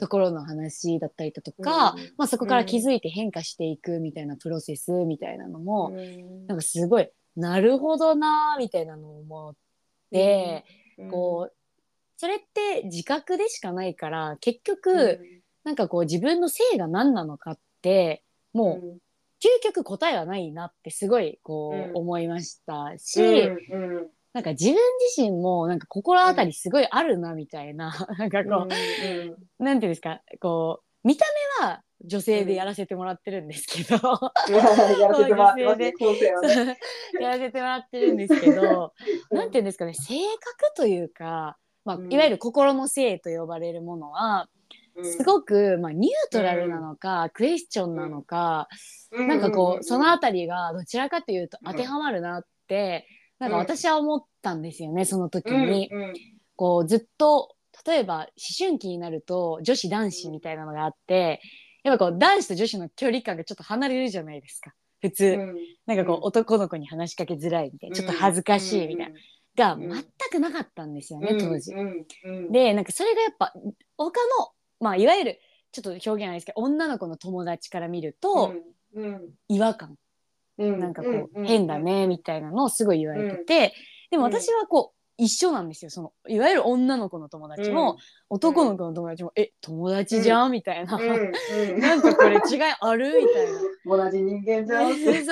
[0.00, 5.90] ところの話だったりだとか、まあ、そこから気づいて変化していくみたいなプロセスみたいなのも、
[6.46, 9.54] なんかすごいなるほどなみたいなのを思っ
[10.10, 10.64] て、
[11.10, 11.54] こう
[12.16, 15.20] それって自覚でしかないから結局、
[15.64, 18.98] なんかこう自分の性が何なのかってもう
[19.42, 23.48] 究極答えはないなってすごいこう思いましたし、
[24.32, 24.76] なんか自分
[25.16, 31.24] 自身もなんか心当たりすごいあるなみたいな、うん、なんかこう、うんうん、なんていうんですかこう見た
[31.60, 34.54] 目は女性で やらせてもらってるんですけど、うん、
[37.20, 38.92] やらせてもらってるんですけど、
[39.30, 44.48] なんていうんですかね性格というか、まあ、いわゆる心の性と呼ばれるものは、
[45.02, 48.68] すごく、まあ、ニュートラルなのか、クエスチョンなのか、
[49.10, 53.06] なんかこうその辺りがどちらかというと当てはまるなって
[53.38, 55.90] なんか私は思ったんですよね、その時に。
[56.56, 58.26] こうずっと例えば思
[58.58, 61.40] 春期になると女子男子みたいなのがあって
[61.84, 64.72] やっぱこう男子と女子の距離感がちょっと離れるじゃないですか。
[65.00, 67.96] 普通、うん、なんかこう、男の子に話しかけづらいみたいな。
[67.96, 69.12] ちょっと恥ずかしいみたい
[69.56, 71.72] な、が全くなかったんですよね、当時。
[72.50, 73.52] でなんかそれがやっぱ
[73.96, 75.40] 他のまあいわゆる
[75.72, 78.54] ちょっと表現ないですけど女の子の友達から見ると、
[79.48, 79.96] 違和感。
[80.56, 83.74] なんかこう、変だねみたいなのをすごい言われてて、
[84.10, 85.90] でも私はこう一緒なんですよ。
[85.90, 87.98] そのいわゆる女の子の友達も、
[88.28, 90.98] 男の子の友達も「え友達じゃん?」みたいな、
[91.78, 93.60] なんかこれ違いあるみたいな。
[93.86, 94.92] 同じ人間じゃん。
[94.92, 95.26] そうです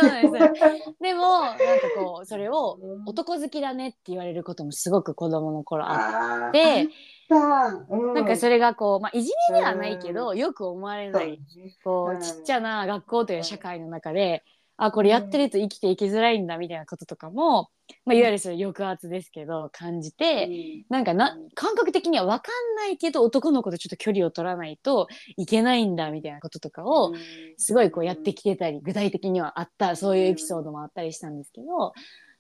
[1.01, 1.63] でもなんか
[1.97, 6.89] こうそれを男好きだねって言われることもすごく子供の頃あって。
[7.29, 11.41] なんかそれがこう、まあ、いじめではないけど、よく思われない
[11.83, 14.45] こうちっちゃな学校という社会の中で
[14.77, 17.71] あこれやってると生きていきづらいんだみたいなこととかも、
[18.05, 27.13] まあ、いわゆるそれ抑圧ですけど感じて、うん、なんかな感覚的には分かんないけど男の子とちょっと距離を取らないといけないんだみたいなこととかを
[27.57, 31.93] すごいこうやってきてたり具体的にはあったそういうエピソードもあったりしたんですけど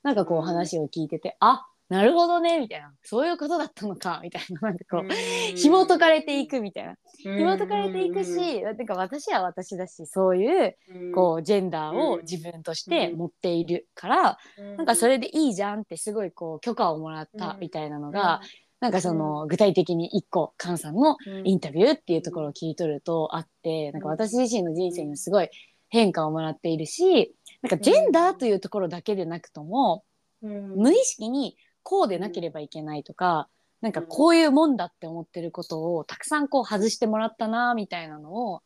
[0.02, 2.92] なんかこう話を聞いててあなるほどねみたいな。
[3.02, 4.60] そういうことだったのかみたいな。
[4.62, 6.96] なんかこう紐解かれていくみたいな。
[7.18, 10.76] 紐解かれていくしなんか私は私だしそういう
[11.14, 14.38] こうジェンダーを自分として持っているから
[14.76, 18.40] なんかそれでいいじゃんってすごいこう許可をもらったみたいなのが
[18.80, 25.48] なんかその具体的に一個菅さんのインタビューっていうところを聞い取るとあってなんか私自身の人生にすごい
[25.88, 30.02] 変化をもらっているしなんかジェンダーというところだけでなくとも
[30.40, 33.48] 無意識にこうでなければいけないとか、
[33.80, 38.62] なんかこういうもんだって思ってることをたくさんこう外してもらったなみたいなのを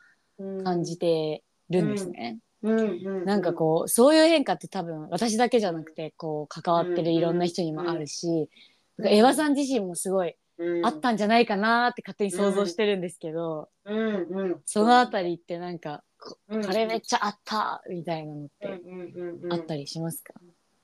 [0.64, 2.38] 感じてるんですね。
[3.24, 8.48] なんかこうそういう変化って多分私だけじゃなくてこう関わってるいろんな人にもあるし、
[9.04, 10.34] エヴァさん自身もすごい
[10.82, 13.68] あったんじゃないかなって勝手に想像してるんですけど、
[14.64, 18.80] そのあたりってなんか、これめっちゃあったみたいなのって
[19.50, 20.34] あったりしますか、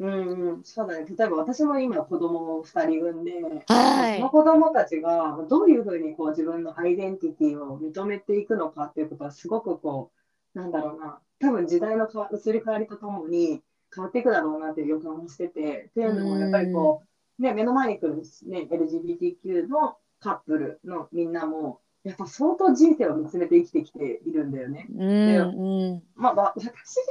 [0.03, 1.07] うんうん、そうだね。
[1.07, 3.33] 例えば私も今子供を2人産んで、
[3.69, 10.11] はい、その子供たちがどういうふうにこう自分のアイデンティティを認めていくのかっていうことはすごくこ
[10.55, 13.63] う、なんだろうな、多分時代の移り変わりとともに
[13.95, 17.03] 変わっていくだろうなっていう予感をしてて、っていうのもやっぱりこ
[17.39, 24.89] う、ね、目の前に来る、ね、LGBTQ のカップルのみんなも、やっぱ相当人生を見つめて生きてきているんだよね。
[24.93, 26.67] うんうん、まあ、私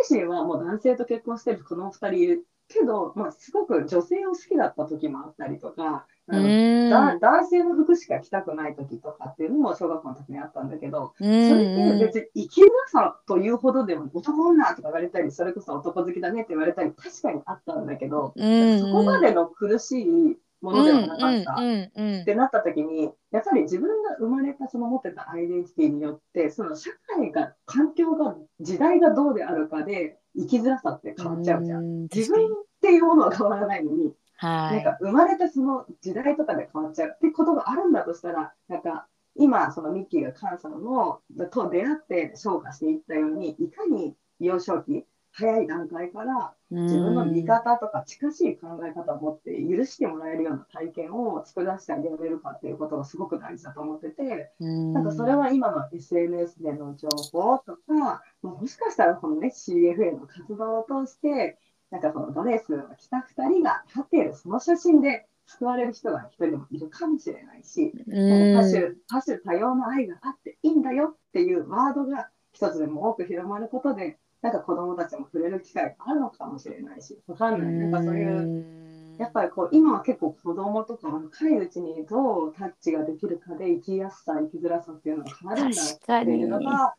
[0.10, 32.04] 自身はもう男性と結婚してる子供2人けど、まあ、すごく女性を好きだった時もあったりとか、あの男性の服しか着たくない時とかっていうのも小学校の時にあったんだけど、それって別に生きづらさというほどでも男女とか言われたり、それこそ男好きだねって言われたり、確かにあったんだけど、そこまでの苦しいものではなかったってなった時にやっぱり自分が生まれたその持ってたアイデンティティによってその社会が環境が時代がどうであるかで生きづらさって変わっちゃうじゃん。
[32.14, 32.50] 自分っ
[32.82, 41.20] ていうものは変わらないのに、はい、なんか生まれたその時代とかで変わっちゃうってことがあるんだとしたら、なんか今そのミッキーが菅さんの
[41.52, 61.58] と出会って昇華していったように、いかに幼少期早い段階から自分の見方とか近しい考え方を持って許してもらえるような体験を作り出してあげられるかっていうことがすごく大事だと思ってて、なんかそれは今の SNS での情報とか、もしかしたらこのね CFA の活動を通して、
[61.92, 77.72] なんかそのドレスを着た2人が立っているその写真で救われる人が一人でもいるかもしれないし、多種多種多様な愛があっていいんだよっていうワードが一つでも多く広まることで、なんか子供たちも触れる機会があるのかもしれないし、わかんない。
[77.74, 86.96] なんかそういう、やっぱりこう今は結構子供とか若いうちにどうタッチができるかで生きやすさ生きづらさっていうのが変わるんだっていうのが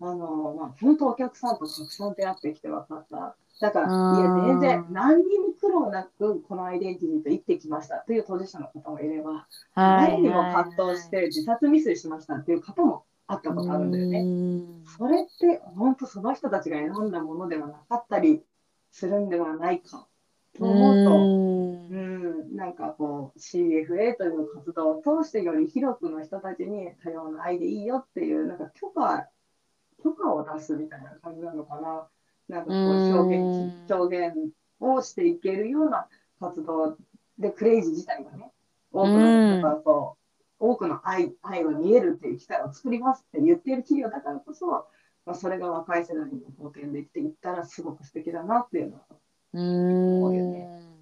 [0.00, 3.36] あの、まあ、本当お客さんとたくさん出会ってきて分かった。
[3.60, 3.90] だから、い
[4.24, 14.84] や、全然何にも苦労なくこのアイデンティティと生きてきましたという当事者の方もいれば、誰にも葛藤して自殺未遂しましたっていう方もあったことあるんだよね。
[14.96, 18.42] それって本当その人たちが選んだものではなかったり
[18.90, 20.06] するんではないか
[20.56, 29.28] と思うと、うん、なんかこう CFA という活動を通してより広くの人たちに多様な愛でいいよっていうなんか許可
[30.02, 32.08] 許可を出すみたいな感じなのかな。
[32.46, 34.36] なんかこう表現表現
[34.78, 36.06] をしていけるような
[36.38, 36.98] 活動
[37.38, 38.52] でクレイジー自体がね
[38.92, 40.23] 多くの人がこう、
[40.58, 49.02] 多くの愛愛を見えるっていう機会を作りますって言っている企業だからこそ、まあ、それが若い世代に貢献できていったらすごく素敵だなっていうのは
[49.52, 50.94] 思うよね。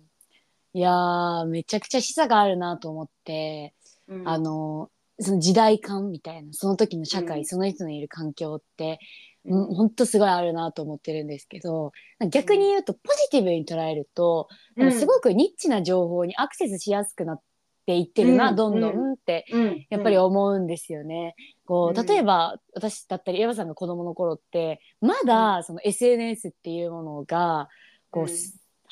[0.75, 3.75] いやめちゃくちゃ示唆があるなと思って、
[4.09, 7.45] うん、あのその時代感みたいなその時の社会、うん。
[7.45, 8.99] その人のいる環境って
[9.45, 9.69] うん。
[9.69, 11.93] うん、ほんとすごいあるなと思ってるんですけど
[12.31, 14.93] 逆に言うとポジティブに捉えると、うん。
[14.93, 17.41] すごくニッチな情報にアクセスしやすくなっ
[17.85, 19.13] ていってるな、うんどんどうん。
[19.15, 21.35] ってうんやっぱり思うんですよね。
[21.65, 27.69] こう例えば私だったりエヴァさんが子供の頃ってまだその SNS っていうものが
[28.11, 28.29] こう、うん。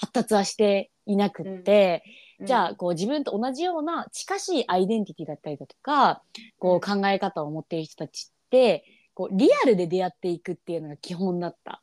[0.01, 2.03] 発達はしていなくって、
[2.39, 2.47] うん。
[2.47, 6.23] じゃあこう自分と同じような近しいアイデンティティだったりだとか
[6.59, 11.83] こう考え方を持っている人たちってこうリアルで出会っていくっていうのが基本だった。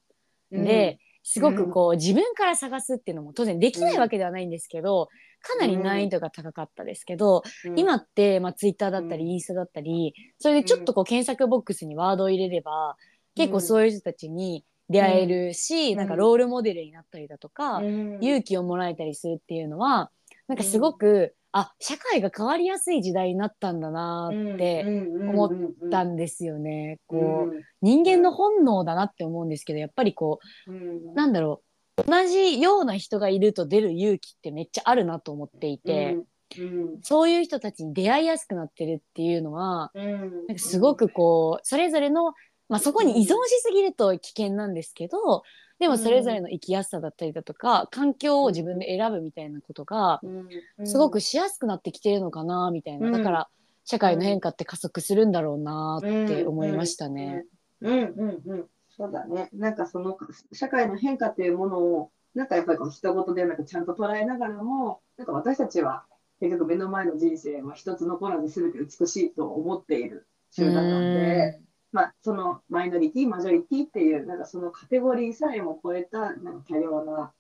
[0.52, 5.10] で、すごくこう自分から探すっていうのも当然できないわけではないんですけど、
[5.48, 7.80] かなり難易度が高かったですけど、うん。
[7.80, 9.30] 今って、まあ、ツイッターだったりうん。
[9.32, 12.96] インスタだったりそれでちょっとこう検索ボックスにワードを入れれば
[13.36, 15.98] 結構そういう人たちに出会えるし、うん。
[15.98, 18.20] なんかロールモデルになったりだとか、うん。
[18.22, 20.12] 勇気をもらえたりするっていうのは
[20.48, 27.00] なんかすごく、あ社会が変わりやすい時代になったんだなって思ったんですよね。
[27.08, 31.14] こう人間の本能だなって思うんですけどやっぱりこううん。
[31.16, 31.67] なんだろう
[32.06, 36.18] 同じような人がいると出る勇気ってめっちゃあるなと思っていて、
[36.58, 37.00] うん。
[37.02, 40.48] そういう人たちに出会いやすくなってるっていうのはうん。
[40.48, 42.34] なんかすごくこうそれぞれの、
[42.70, 45.44] まあ、そこに依存しすぎると危険なんですけど
[45.80, 50.88] でもそれぞれの生きやすさだったりだとか環境を自分で選ぶみたいなことがうん。
[50.88, 53.08] すごくしやすくなってきてるのかなみたいな。
[53.08, 53.14] うん。
[53.14, 53.48] だから
[53.84, 57.44] 社会の変化って加速するんだろうなって思いましたね。
[57.82, 57.92] うん。
[57.92, 58.42] うん。
[58.46, 58.66] うん、
[58.98, 59.50] そうだね。
[59.54, 60.18] なんかその
[60.52, 66.06] 社会の変化っていうものを、なんかやっぱりこう人事でなんかちゃんと捉えながらも、なんか私たちは
[66.40, 71.60] 結局目の前の人生は一つ残らず全て美しいと思っている集団なので、
[71.92, 77.32] まあそのマイノリティ、マジョリティっていうなんかそのカテゴリーさえも超えたなんか多様な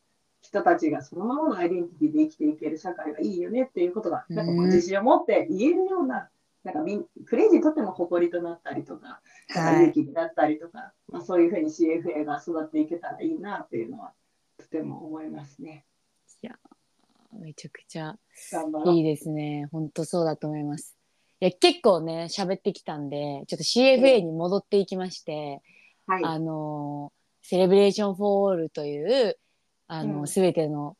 [0.41, 6.29] 人たちがそのままのアイデンティティで生きていける社会がいいよねっていうことが、なんか自信を持って言えるような、
[6.67, 9.21] なんかみんクレイジーにとっても誇りとなったりとか、
[9.55, 14.11] なんか勇気になったりとか、まあ、そういうふうに CFA が育っていけたらいいなっていうのは
[14.57, 15.85] とても思いますね。
[17.39, 18.17] めちゃくちゃ。
[18.87, 19.69] いいですね。
[19.71, 20.97] 本当そうだと思います。
[21.39, 25.61] いや結構ね喋ってきたんでちょっと CFA に戻っていきまして、
[26.05, 26.23] はい。
[26.25, 29.37] あの Celebration for All という
[29.87, 30.97] あの、うんすべての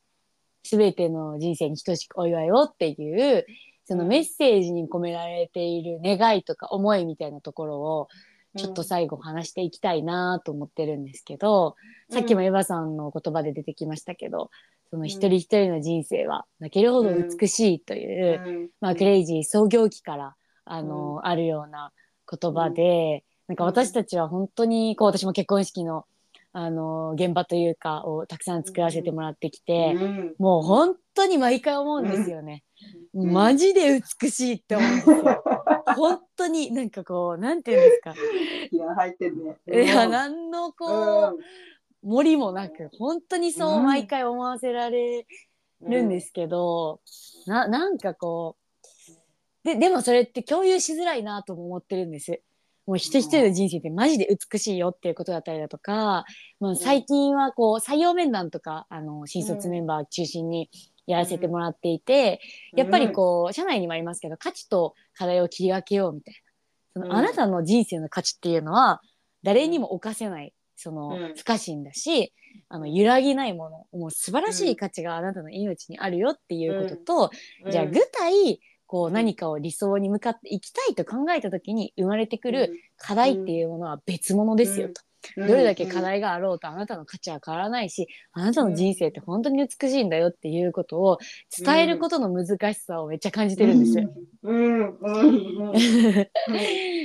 [0.63, 3.45] すべての人生に等しくお祝いをっていう
[3.87, 8.07] そのうんメッセージに込められている願いとか思いみたいなところを
[8.57, 11.75] ちょっと最後話していきたいなと思ってるんですけど、
[12.11, 14.49] さっきもエヴァさんの言葉で出てきましたけど、
[14.89, 18.69] その一人一人の人生は泣けるほど美しいという、うん。
[18.81, 21.91] まあ、 CRAZY 創業期からあの、あるような
[22.29, 26.05] 言葉で、なんか私たちは本当にこう私も結婚式の
[26.59, 32.63] あの現場というかをたくさん作らせてもらってきて、うんもう本当に毎回思うんですよね。
[33.13, 35.43] うんマジで美しいって思うんですよ。
[35.95, 38.15] 本当になんかこうなんていうんですか。
[38.71, 39.83] いや、入ってるね。
[39.83, 41.37] いやうん何のこう、
[42.01, 45.27] 森もなく本当にそう毎回思わせられ
[45.81, 47.01] るんですけど、
[47.45, 48.57] ななんかこ
[49.63, 52.41] うででもそれって共有しづらいなとも思ってるんです。
[52.87, 56.23] もう一人一人の人生ってマジで美しいよっていうことだったりだとか、
[56.59, 60.69] まあ、最近はこう採用面談とかあの新卒メンバー中心に
[61.05, 62.41] やらせてもらっていて、
[62.75, 66.39] やっぱりこう社内にもありますけど価値と課題を切り分けようみたいな
[66.93, 67.13] その、うん。
[67.13, 69.01] あなたの人生の価値っていうのは
[69.43, 72.33] 誰にも侵せないその、うん不可侵だし
[72.69, 77.31] あの揺らぎないものもう素晴らしい価値があなたの命にあるよっていうことと、
[77.65, 77.71] うん。
[77.71, 85.01] じゃあ具体こう何かを理想に向かっていきたいと考えた時に生まれてくる課題っていうものは別物ですよと。
[85.35, 91.17] どれだけ課題があろうとあなたの価値は変わらないしあなたの人生って本当に美しいんだよっていうことを
[91.57, 93.97] 伝えることの難しさをめっちゃ感じてるんです。
[93.97, 94.09] よ。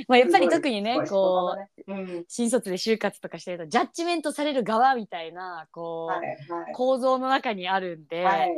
[0.07, 1.57] まあやっぱり特にねすこ
[1.87, 1.93] う
[2.29, 8.51] 新卒で就活とかしてるとジャッジメントされる側みたいなこう、構造の中にあるんで、はい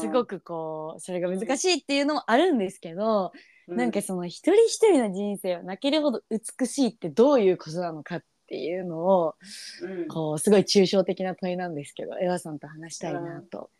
[0.00, 3.32] すごくこうそれが難しいっていうのもあるんですけど、
[3.68, 9.34] うなんかその一人一人の人生を泣けるほど美しいってどういうことなのかっていうのを
[9.82, 10.08] うん。
[10.08, 13.70] こうすごい抽象的な問いなんですけどエワさんと話したいなと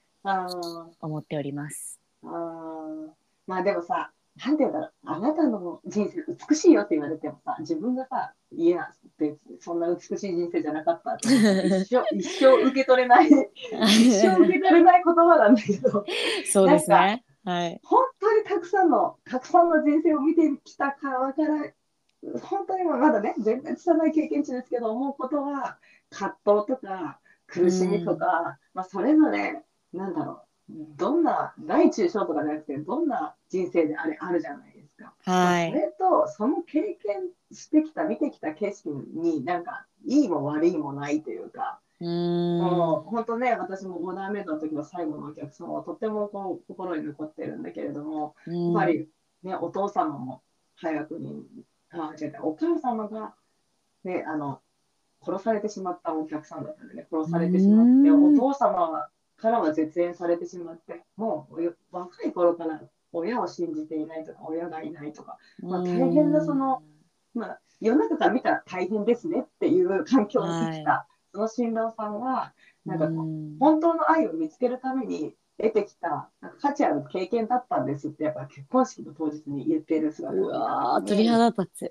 [1.01, 2.01] 思っております。
[2.23, 11.13] あーまあでもさ、なんていうんだろう、あなたの人生美しいよって言われてもさ、自分がさ、いや、別にそんな美しい人生じゃなかった。
[11.13, 16.05] って一生 一生受け取れない、一生受け取れない言葉なんだけど、
[16.51, 17.25] そうですね。
[17.45, 17.81] はい。
[17.85, 21.73] 本当にたくさんの、たくさんの人生を見てきた側から、
[22.43, 25.79] 本当にまだね、全然拙い経験値ですけど、思うことは、
[26.11, 29.63] 葛藤とか苦しみとか、まあ、それぞれ、
[29.93, 30.43] なんだろう、
[30.97, 35.13] どんな、大中小とかじゃなくて、どんな人生であれあるじゃないですか。
[35.25, 35.71] はい。
[35.71, 42.07] それと、その経験してきた、見てきた景色に、なんか、いいも悪いもないというか、うー
[42.59, 48.67] もう本当ね、私もオーダーメイドの時の最後のお客様はとってもこう心に残ってるんだけれども、ん。
[48.69, 49.09] やっぱり、
[49.43, 50.43] ね、お父様も
[50.77, 51.47] 早くに、
[51.91, 53.35] あ、違うお母様が、
[54.05, 54.61] ね、あの、
[55.23, 59.09] 殺されてしまったお客さんだったんでね、殺されてしまって、うんお父様
[59.41, 62.81] からは絶縁されてしまって、もう若い頃から
[63.13, 66.83] 親を信じていないとか、親がいないとか、まあ大変なその
[67.35, 72.53] まあ、世の中から見たら大変ですねっていう環境に生きた、その新郎さんは、
[72.85, 73.57] なんかこううん。
[73.59, 81.91] 本当の愛を見つけるために得てきたなんか価値ある経験だったんですってやっぱ結婚式の当日に言ってる姿うわー鳥肌立つ。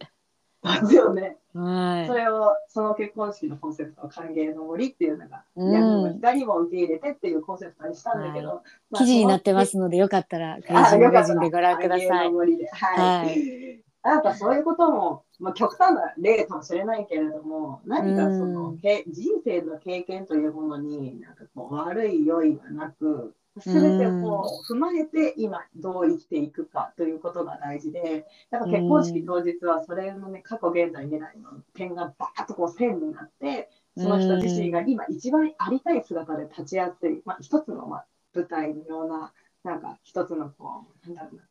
[0.63, 1.37] ですよね。
[1.53, 2.13] はいそ。
[2.13, 12.29] れをその結婚式のコンセプトは歓迎の森っていうのが、うん闇も光も受け入れてっていうコンセプトにしたんだけど、まあ記事になってますのでよかったらクレイあジーマガジンでご覧ください。
[12.29, 13.27] 森ではい。
[13.27, 39.33] はいなんかそういうことも、まあ、極端な例かもしれないけれども、何かその、うんけ人生の経験というものに、なんかこう悪い良いはなく、すべてをこう踏まえて今どう生きていくかということが大事で、やっぱ結婚式当日はそれのね、過去、現在、未来の点がバーッとこう線になって、その人自身が今一番ありたい姿で立ちやすい、まあ、一つのまあ舞台のような、
[39.63, 41.43] なんか一つのこう、なんだろうな、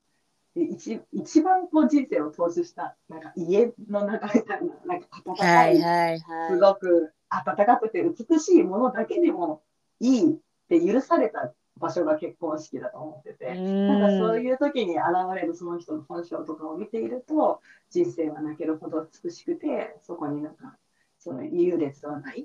[0.62, 6.18] 一一番こう人生を投資した、なんか家の中みたいな、なんか温か、はいいはい。
[6.18, 9.62] すはごく温かくて美しいものだけでも
[10.00, 10.36] いいっ
[10.68, 13.54] て許された場所が結婚式だと思ってて。
[13.54, 13.58] い。
[13.60, 15.04] なんかそうういう時に現
[15.34, 17.60] れるその人の本性とかを見ていると
[17.90, 20.76] 人生は泣けるほど美しくてそこになんか
[21.18, 22.44] その優劣はないっ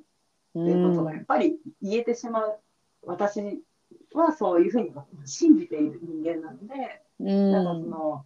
[0.54, 2.60] ていうことがやっぱり言えてしまう
[3.04, 3.42] 私
[4.14, 4.92] はそういうふうに
[5.26, 7.52] 信じている人間なのでん。
[7.52, 8.26] なんかその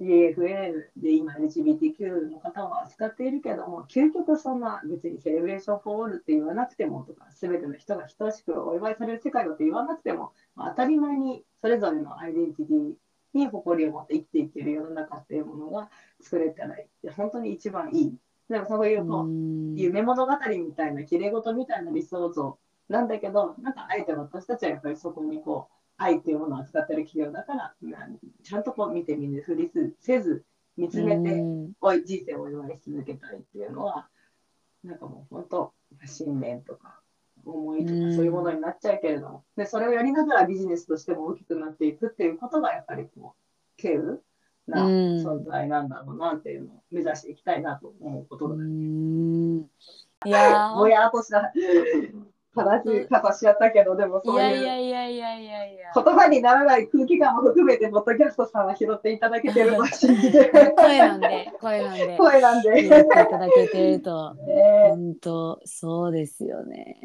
[0.00, 12.92] CFA で今 LGBTQ の方を扱っているけども究極そんな別にセレブレーションフォーオールって言わなくてもとか全ての人が等しくお祝いされる世界だって言わなくても、まあ当たり前にそれぞれのアイデンティティ
[13.34, 15.90] に誇りを持って生きていける世の中っていうものが
[16.20, 16.74] 作れたら
[17.14, 18.14] 本当に一番いい。
[18.48, 27.74] でもそういうこう、うん夢物語みたいな綺麗事みたいな理想像なんだけどなんかあえて私たちはやっぱりそこにこう愛っていうものを扱ってる企業だから
[28.42, 29.70] ちゃんとこう見て見ぬふり
[30.00, 30.44] せず
[30.76, 31.72] 見つめてうん。
[31.80, 34.08] おい人生をお祝いし続けたいっていうのは
[34.82, 35.72] なんかもう本当
[36.06, 37.00] 信念とか
[37.44, 38.16] 思いとかうん。
[38.16, 39.44] そういうものになっちゃうけれども。
[39.56, 43.34] でそれをやりながらビジネスとしても大きくなっていくっていうことがやっぱりこ
[43.78, 44.22] う稀有
[44.66, 44.92] なうん。
[45.26, 48.62] 存在なんだろうなっていうのを目指していきたいなと思うことだね。
[48.62, 49.60] うん。
[50.24, 50.78] いやー。
[50.78, 51.52] ぼやっとした
[52.54, 55.92] 話し方しちゃったけど、でもそういういやいやいやいやいや。
[55.94, 62.16] 言葉にならない空気感も含めて、ポッドキャストさんは拾っていただけてると信じて、声なんで、声なんで。
[62.16, 62.82] 声なんで。
[62.82, 64.34] 言っていただけてると。
[64.46, 66.98] ね本当そうですよね。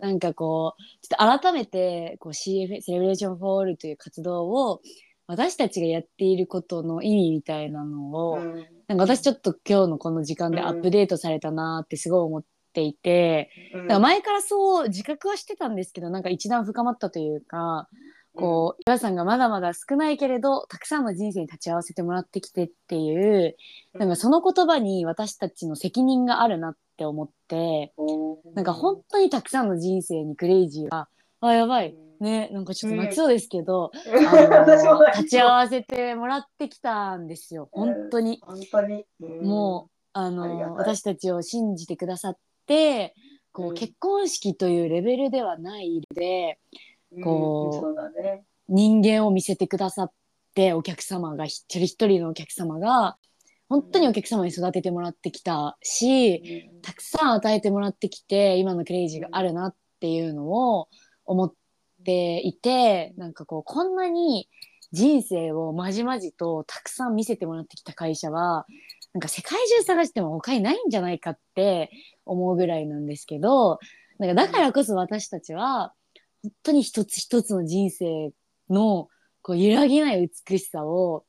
[0.00, 4.80] なんかこうちょっと改めてこう CF Celebration for All という活動を
[5.26, 12.48] 私たちがやっていることの意味みたいなのを、うんなんか私ちょっと今日のこの時間でアップデートされたなってすごい思って
[12.82, 13.82] いて、うん。
[13.82, 17.88] だから前からそう自覚はしてたんですけどなんか一段深まったというか
[18.34, 23.56] こう岩さんがまだまだ少ないけれどたくさんの人生に立ち会わせてもらってきてっていう
[23.94, 27.92] なんかその言葉に私たちの責任があるなって思って
[28.54, 31.08] なんか本当にたくさんの人生にクレイジーが
[31.40, 31.94] あやばい。
[32.20, 37.68] ねなんかちょっと泣きそうですけど、あ 私もの立ち会わせてもらってきたんですよ。
[37.70, 38.40] 本当に。
[38.42, 39.06] 本当に。
[39.20, 42.40] もああの私たちを信じてくださって
[43.52, 46.58] こう、うん結婚式というレベルではないで
[47.22, 48.44] こうね。
[48.68, 50.12] 人間を見せてくださっ
[50.54, 53.16] てお客様が一人一人のお客様が
[53.68, 60.88] 本当にお客様に育ててもらってきたし、たくさん与えてもらってきて今のクレイジーがあるなっていうのを
[61.26, 61.52] 思っ
[62.04, 64.48] ていてなんかこうこんなに
[64.92, 68.64] 人生をまじまじとたくさん見せてもらってきた会社は
[69.12, 71.90] なんか世界中探しても他にないんじゃないかって
[72.28, 73.78] 思うぐらいなんですけど
[74.18, 75.92] なんかだからこそ私たちは
[76.42, 78.30] 本当に一つ一つの人生
[78.70, 79.08] の
[79.42, 81.24] こう揺らぎない美しさを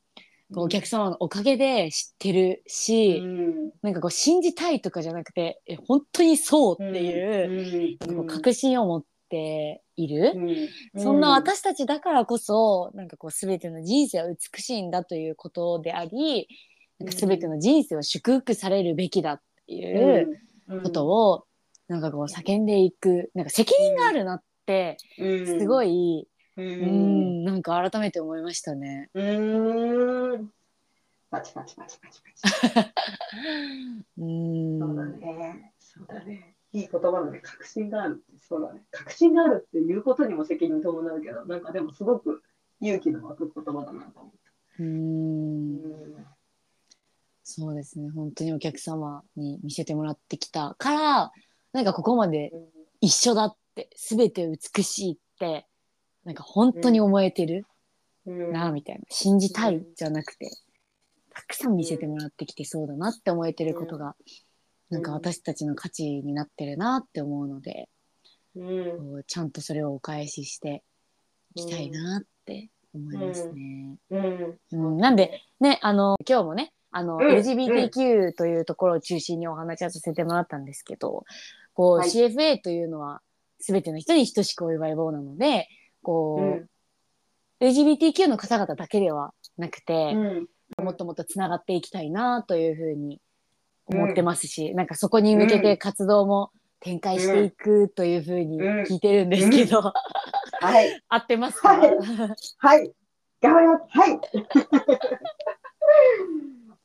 [0.54, 3.72] こうお客様のおかげで知ってるし、うん。
[3.84, 8.16] なんかこう信じたいとかじゃなくてえ本当にそうっていう,、うん。
[8.18, 10.34] こう確信を持っている、
[10.96, 11.02] うん。
[11.02, 16.48] そんな私たちだからこそなんかこう全ての人生は美しいんだということであり
[16.98, 20.42] なんか全ての人生を祝福されるべきだっていう
[20.84, 21.46] ことを、
[21.88, 24.98] なんかこう叫んでいくなんか責任があるなって
[25.46, 29.10] すごい、い、ううんん、なんか改めて思いましたね。
[29.14, 30.52] うん
[31.32, 32.94] パチパチパチパチパチ。
[34.18, 35.74] うんそうだね。
[35.80, 36.56] そうだね。
[36.72, 37.40] いい言葉だね。
[37.40, 38.40] 確信があるって。
[38.42, 38.84] そうだね。
[38.92, 42.44] 確信があるっていうことにも責任伴うけど、なんかでもすごく
[42.82, 44.32] 勇気の湧く言葉だなと思
[44.80, 44.86] うう。
[44.86, 46.39] ん
[47.50, 48.10] そうですね。
[48.12, 51.32] 本当にお客様に見せてもらってきたから
[51.74, 52.52] なんかここまで
[53.02, 55.66] 一緒だって全て美しいって
[56.26, 57.66] なんか本当に思えてる
[58.28, 58.52] うん。
[58.52, 59.02] なみたいな。
[59.10, 60.52] 信じたいじゃなくて
[61.34, 64.16] たくさん見せてもらってきてそうだなって思えてることが
[64.90, 67.90] なんか私たちの価値になってるなって思うので
[68.56, 69.24] うん。
[69.26, 70.84] ちゃんとそれをお返しして
[71.56, 73.96] いきたいなって思いますね。
[74.12, 74.60] うん。
[74.72, 81.24] うん、なんでねあの今日もねあの、うん LGBTQ というところを中心にお話しさせてもらったんですけど
[81.74, 82.10] こう、はい。
[82.10, 83.22] CFA というのは
[83.60, 85.68] 全ての人に等しくお祝い棒なので
[86.02, 86.70] こう、うん。
[87.60, 90.48] LGBTQ の方々だけではなくて、うん。
[90.84, 93.20] もっともっとつながっていきたいなというふうに
[93.86, 101.02] 思ってますし、なんかそこに向けて活動も展開していくというふうに聞いてるんですけど、はい。
[101.10, 101.98] 合ってますか、はい。
[102.58, 102.92] はい。
[103.42, 103.84] 頑張ります。
[103.90, 104.20] はい。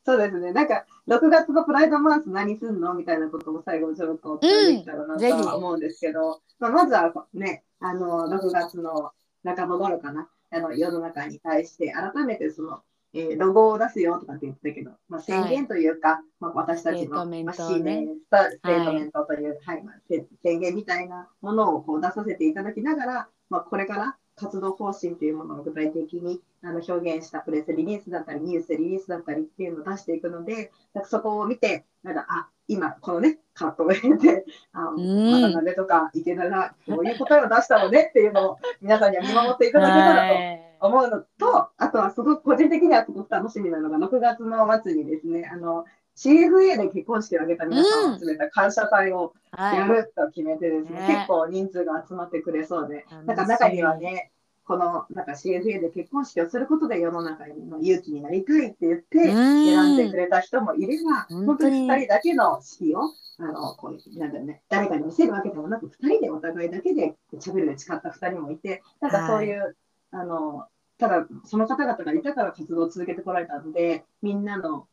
[0.04, 0.52] そうですね。
[0.52, 9.12] なんか、6月のプライドマンス何すんのみたいなことも最後ちょっとお伝えできたらなと思うんですけど、まあ、まずはね、あの、6月の
[9.44, 12.82] 半ば頃かな、あの、世の中に対して改めてその、
[13.14, 19.82] えーロゴを出すよとかって言ってたけど、まあ、宣言というか、まあ、私たちの、まあ、使ね命ステートメントという、はい。
[19.84, 34.96] まあ、せ宣言みたいなものをこう出させていただきながら、まあ、これから活動方針というものを具体的にあの表現したプレスリリースだったり、ニュースリリースだったりっていうのを出していくので、なんかそこを見て、なんかあ今、このね、カットを入れて、あん。
[34.96, 40.60] 渡辺とか池田がこういう答えを出したのねっていうのを皆さんには見守っていただけたらとはい。
[40.80, 45.84] 思うのと、あとはすごく個人的にはすごく楽しみなのが、6月の末にですね、あの
[46.16, 51.14] CFA で結婚式を挙げた皆さんを集めた感謝祭をやると決めてですね、ね。
[51.14, 54.30] 結構人数が集まってくれそうで、なんか中にはね、
[54.64, 59.66] このなんか CFA で結婚式をすることで世の中の勇気になりたいって言ってうん。
[59.66, 63.00] 選んでくれた人もいれば、本本当当にに2人だけの式を
[63.38, 69.76] あのこうなんだろうね、誰かに見せるわけでもなく、2人でお互いだけで喋るで誓った2人もいて、なんかそういう、
[70.12, 74.86] あのただその方々がいたから活動を続けてこられたので、みんなの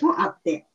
[0.00, 0.66] と会って、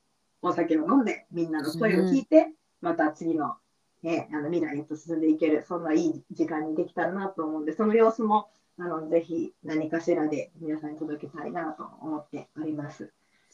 [0.41, 2.51] お酒を飲んで、みんなの声を聞いて、
[2.81, 3.55] また次の,、
[4.03, 13.11] ね、あの未来へと進んでいける、そんないい時間にできたらなと思うんで、その様子もあのぜひ何かしらで皆さんに届けたいなと思っております。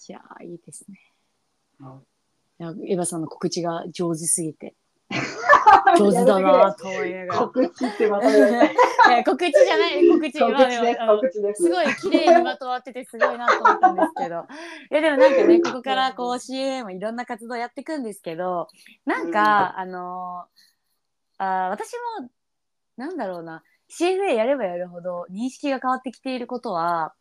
[0.10, 1.00] いやーいいですね。
[1.80, 2.12] はい
[2.64, 4.76] エヴァさんの告知が上手すぎて
[5.98, 7.40] 上手だなと思いながら。
[7.40, 10.08] 告知ってまた言われていや告知じゃない。
[10.08, 11.64] 告知告知です、まあ告知です。
[11.64, 14.46] すごい綺麗にまとまっててすごいなと思ったんですけど。
[14.92, 18.68] いやでもなんかね ここからこう CA もいろんな活動やっていくんですけど
[19.06, 22.30] なんか、あのーあー私も
[22.98, 23.64] なんだろうな。
[23.90, 27.14] CFA やればやるほど認識が変わってきていることは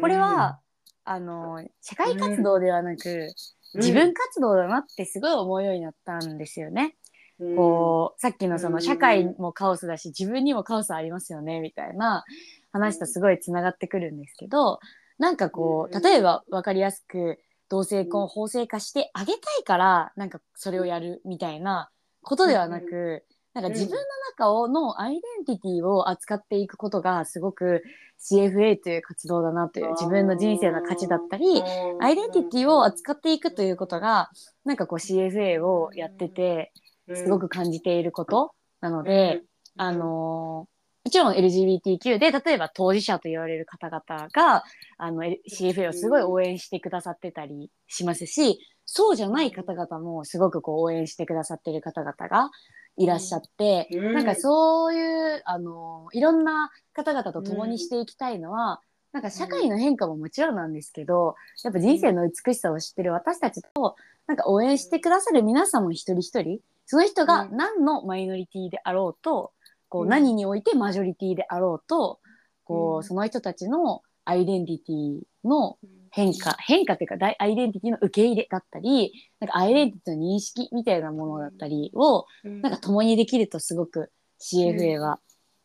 [0.00, 0.58] これは、
[1.04, 3.34] あのー社会活動ではなく、
[3.74, 6.96] 自分活動だなってすごい思うようになったんですよね。
[7.40, 12.24] うん、こうさっきのそうんの社会もカオスだし自分にもカオスありますよねみたいな
[12.72, 14.78] 話とすごいつながってくるんですけど
[15.18, 21.90] なんかこうんう例えば分かりやすく同性婚を法制化してあげたいからなんかそれをやるみたいな
[22.22, 23.24] ことではなく
[23.54, 23.98] なんか自分の
[24.36, 27.84] 中をのアイデンティティを扱っていくことがすごく
[28.20, 31.62] CFA という活動だなという自分の人生の価値だったり
[32.00, 34.30] アイデンティティを扱っていくということが
[34.64, 36.72] なんかこう CFA をやってて
[37.12, 39.42] すごく感じていることなので、
[39.76, 40.68] あの
[41.04, 44.64] もちろん LGBTQ で例えば当事者と言われる方々が
[44.96, 52.50] あの CFA をすごい応援してくださってたりしますしそうじゃない方々もすごくこう応援してくださってる方々が
[52.96, 54.12] いらっしゃって、うん。
[54.14, 58.80] なんかそういうあのいろんな方々と共にしていきたいのは、
[59.12, 63.94] なんか社会の変化ももちろんなんですけどやっぱ人生の美しさを知ってる私たちと
[64.26, 67.56] なんか応援してくださる皆さんも一人一人その人がうん。
[67.56, 69.52] 何のマイノリティであろうと、
[69.88, 70.08] こううん。
[70.08, 72.20] 何においてマジョリティであろうと
[72.64, 73.02] こう、うん。
[73.04, 75.78] その人たちのアイデンティティの
[76.10, 84.10] 変化変化っていうか大アイデンティティの受け入れだったりなんかアイデンティティの認識みたいなものだったりをなんか共にできるとすごく
[84.40, 85.20] CFA は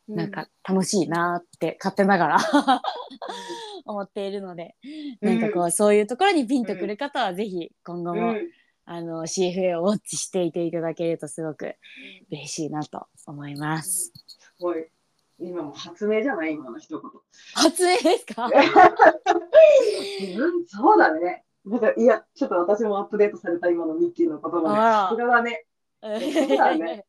[0.09, 2.37] なんか楽しいなって勝手ながら
[3.85, 4.75] 思っているので、
[5.21, 8.33] なんかこうそういうところにピンとくる方はぜひ今後も、
[8.91, 11.75] あの CFA をウォッチしていていただけるとすごく
[12.31, 14.11] 嬉しいなと思います。
[14.35, 14.87] すごい。
[15.39, 17.11] 今も発明じゃない今の一言。
[17.53, 18.49] 発明ですか？
[20.19, 21.45] 自 分、そうだね。
[21.65, 24.67] なんかいや、ちょっと私もアップデートされた今のミッキーの言葉で。
[24.69, 25.65] あらさすがだね。
[26.01, 27.05] そうだね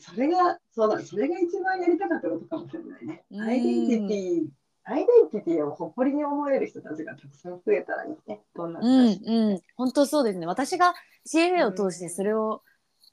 [0.00, 3.24] それが、そうだ、それが一番やりたかったことかもしれないね。
[3.30, 4.48] うんアイデンティティ、
[4.90, 8.40] アイデンティティを誇りに思える人たちがたくさん増えたらいいね。
[8.56, 10.46] どんなうんうん、本当そうですね。
[10.46, 10.94] 私が
[11.26, 12.62] CFA を通してそれを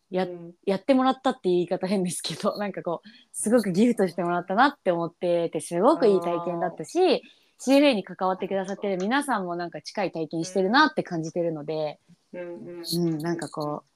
[0.09, 0.53] や,、うん。
[0.65, 7.21] やってもらったっていう言い方変ですけど、 なんかこう、すごくギフトしてもらったなって思ってて、すごくいい体験だったし、
[7.59, 11.99] CFA に関わってくださってる皆さんもなんか近い体験してるなって感じてるので、
[12.33, 12.45] うんう
[12.81, 12.83] ん。
[12.83, 13.89] うん、なんかこう、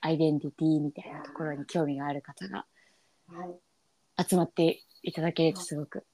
[0.00, 2.66] アイデンティティみたいなところに興味がある方が
[3.28, 4.26] はい。
[4.28, 6.04] 集まっていただけるとすごく、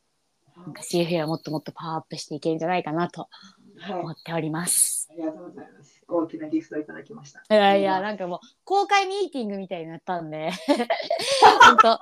[0.56, 3.28] なんか CFA はもっともっとパワーアップしていけるんじゃないかなと
[3.78, 5.08] はい思っております。
[5.10, 6.02] ありがとうございます。
[6.08, 7.40] 大きなギフトいただきました。
[7.40, 10.50] いやいや、なんかもう、公開ミーティングみたいになったんで、
[11.64, 11.98] 本当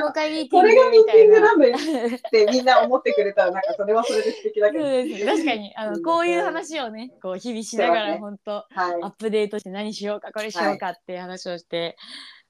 [0.00, 2.16] 公開ミーティングこれがミーティングみたないんだよな。
[2.16, 4.84] ってみんな思ってくれたら、なんかそれはそれで素敵だけど。
[4.84, 5.32] そうですね。
[5.32, 8.70] 確かに、あの、うんこういう話をね、こう、日々しながら、本当はい
[9.02, 11.96] アップデートして何しようか、これしようかっていう話をして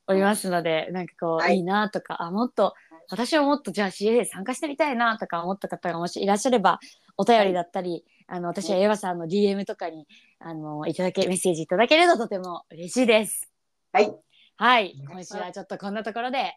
[0.06, 2.74] おりますので、なんかこう、はいいいなとか、あ、もっと、
[3.10, 6.78] 私はもっとじゃあ CA 参加してみたいなとか思った方がもしいらっしゃれば、
[7.16, 10.06] お便りだったり、あの、私はエヴァさんの DM とかに、
[10.38, 13.50] あの、いただけ、メッセージいただけるととても嬉しいです。
[13.92, 14.14] はい。
[14.56, 14.94] はい。
[15.08, 16.54] 今週はちょっとこんなところで、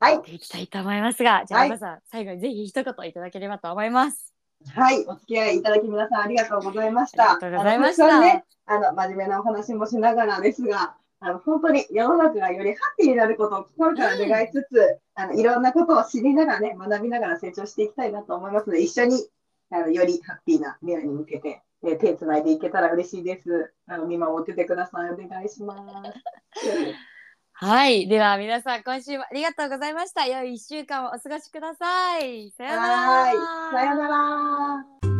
[0.00, 4.34] はいいきたいと思いますが、じゃあ、はいエヴァさん、最後にぜひ一言いただければと思います。
[4.74, 7.22] はい、お付き合いいただき皆さんありがとうございました。
[7.22, 19.28] ありがとうございましたね、あの真面目なお話もしながらですが、あの本当に世の中がよりハッピーになることを心から願いつつ、あのいろんなことを知りながらね、学びながら成長していきたいなと思いますので、一緒に
[19.70, 23.72] あのよりハッピーな未来に向けて、えー手つないでいけたら嬉しいです。
[23.86, 25.10] あの見守っててください。
[25.10, 26.14] お願いします。
[27.54, 28.08] はい。
[28.08, 30.26] では、皆さん、今週もありがとうございました。
[30.26, 32.50] 良い一週間をお過ごしください。
[32.56, 32.96] さようなら。
[32.96, 33.34] はい、
[33.72, 35.11] さよなら。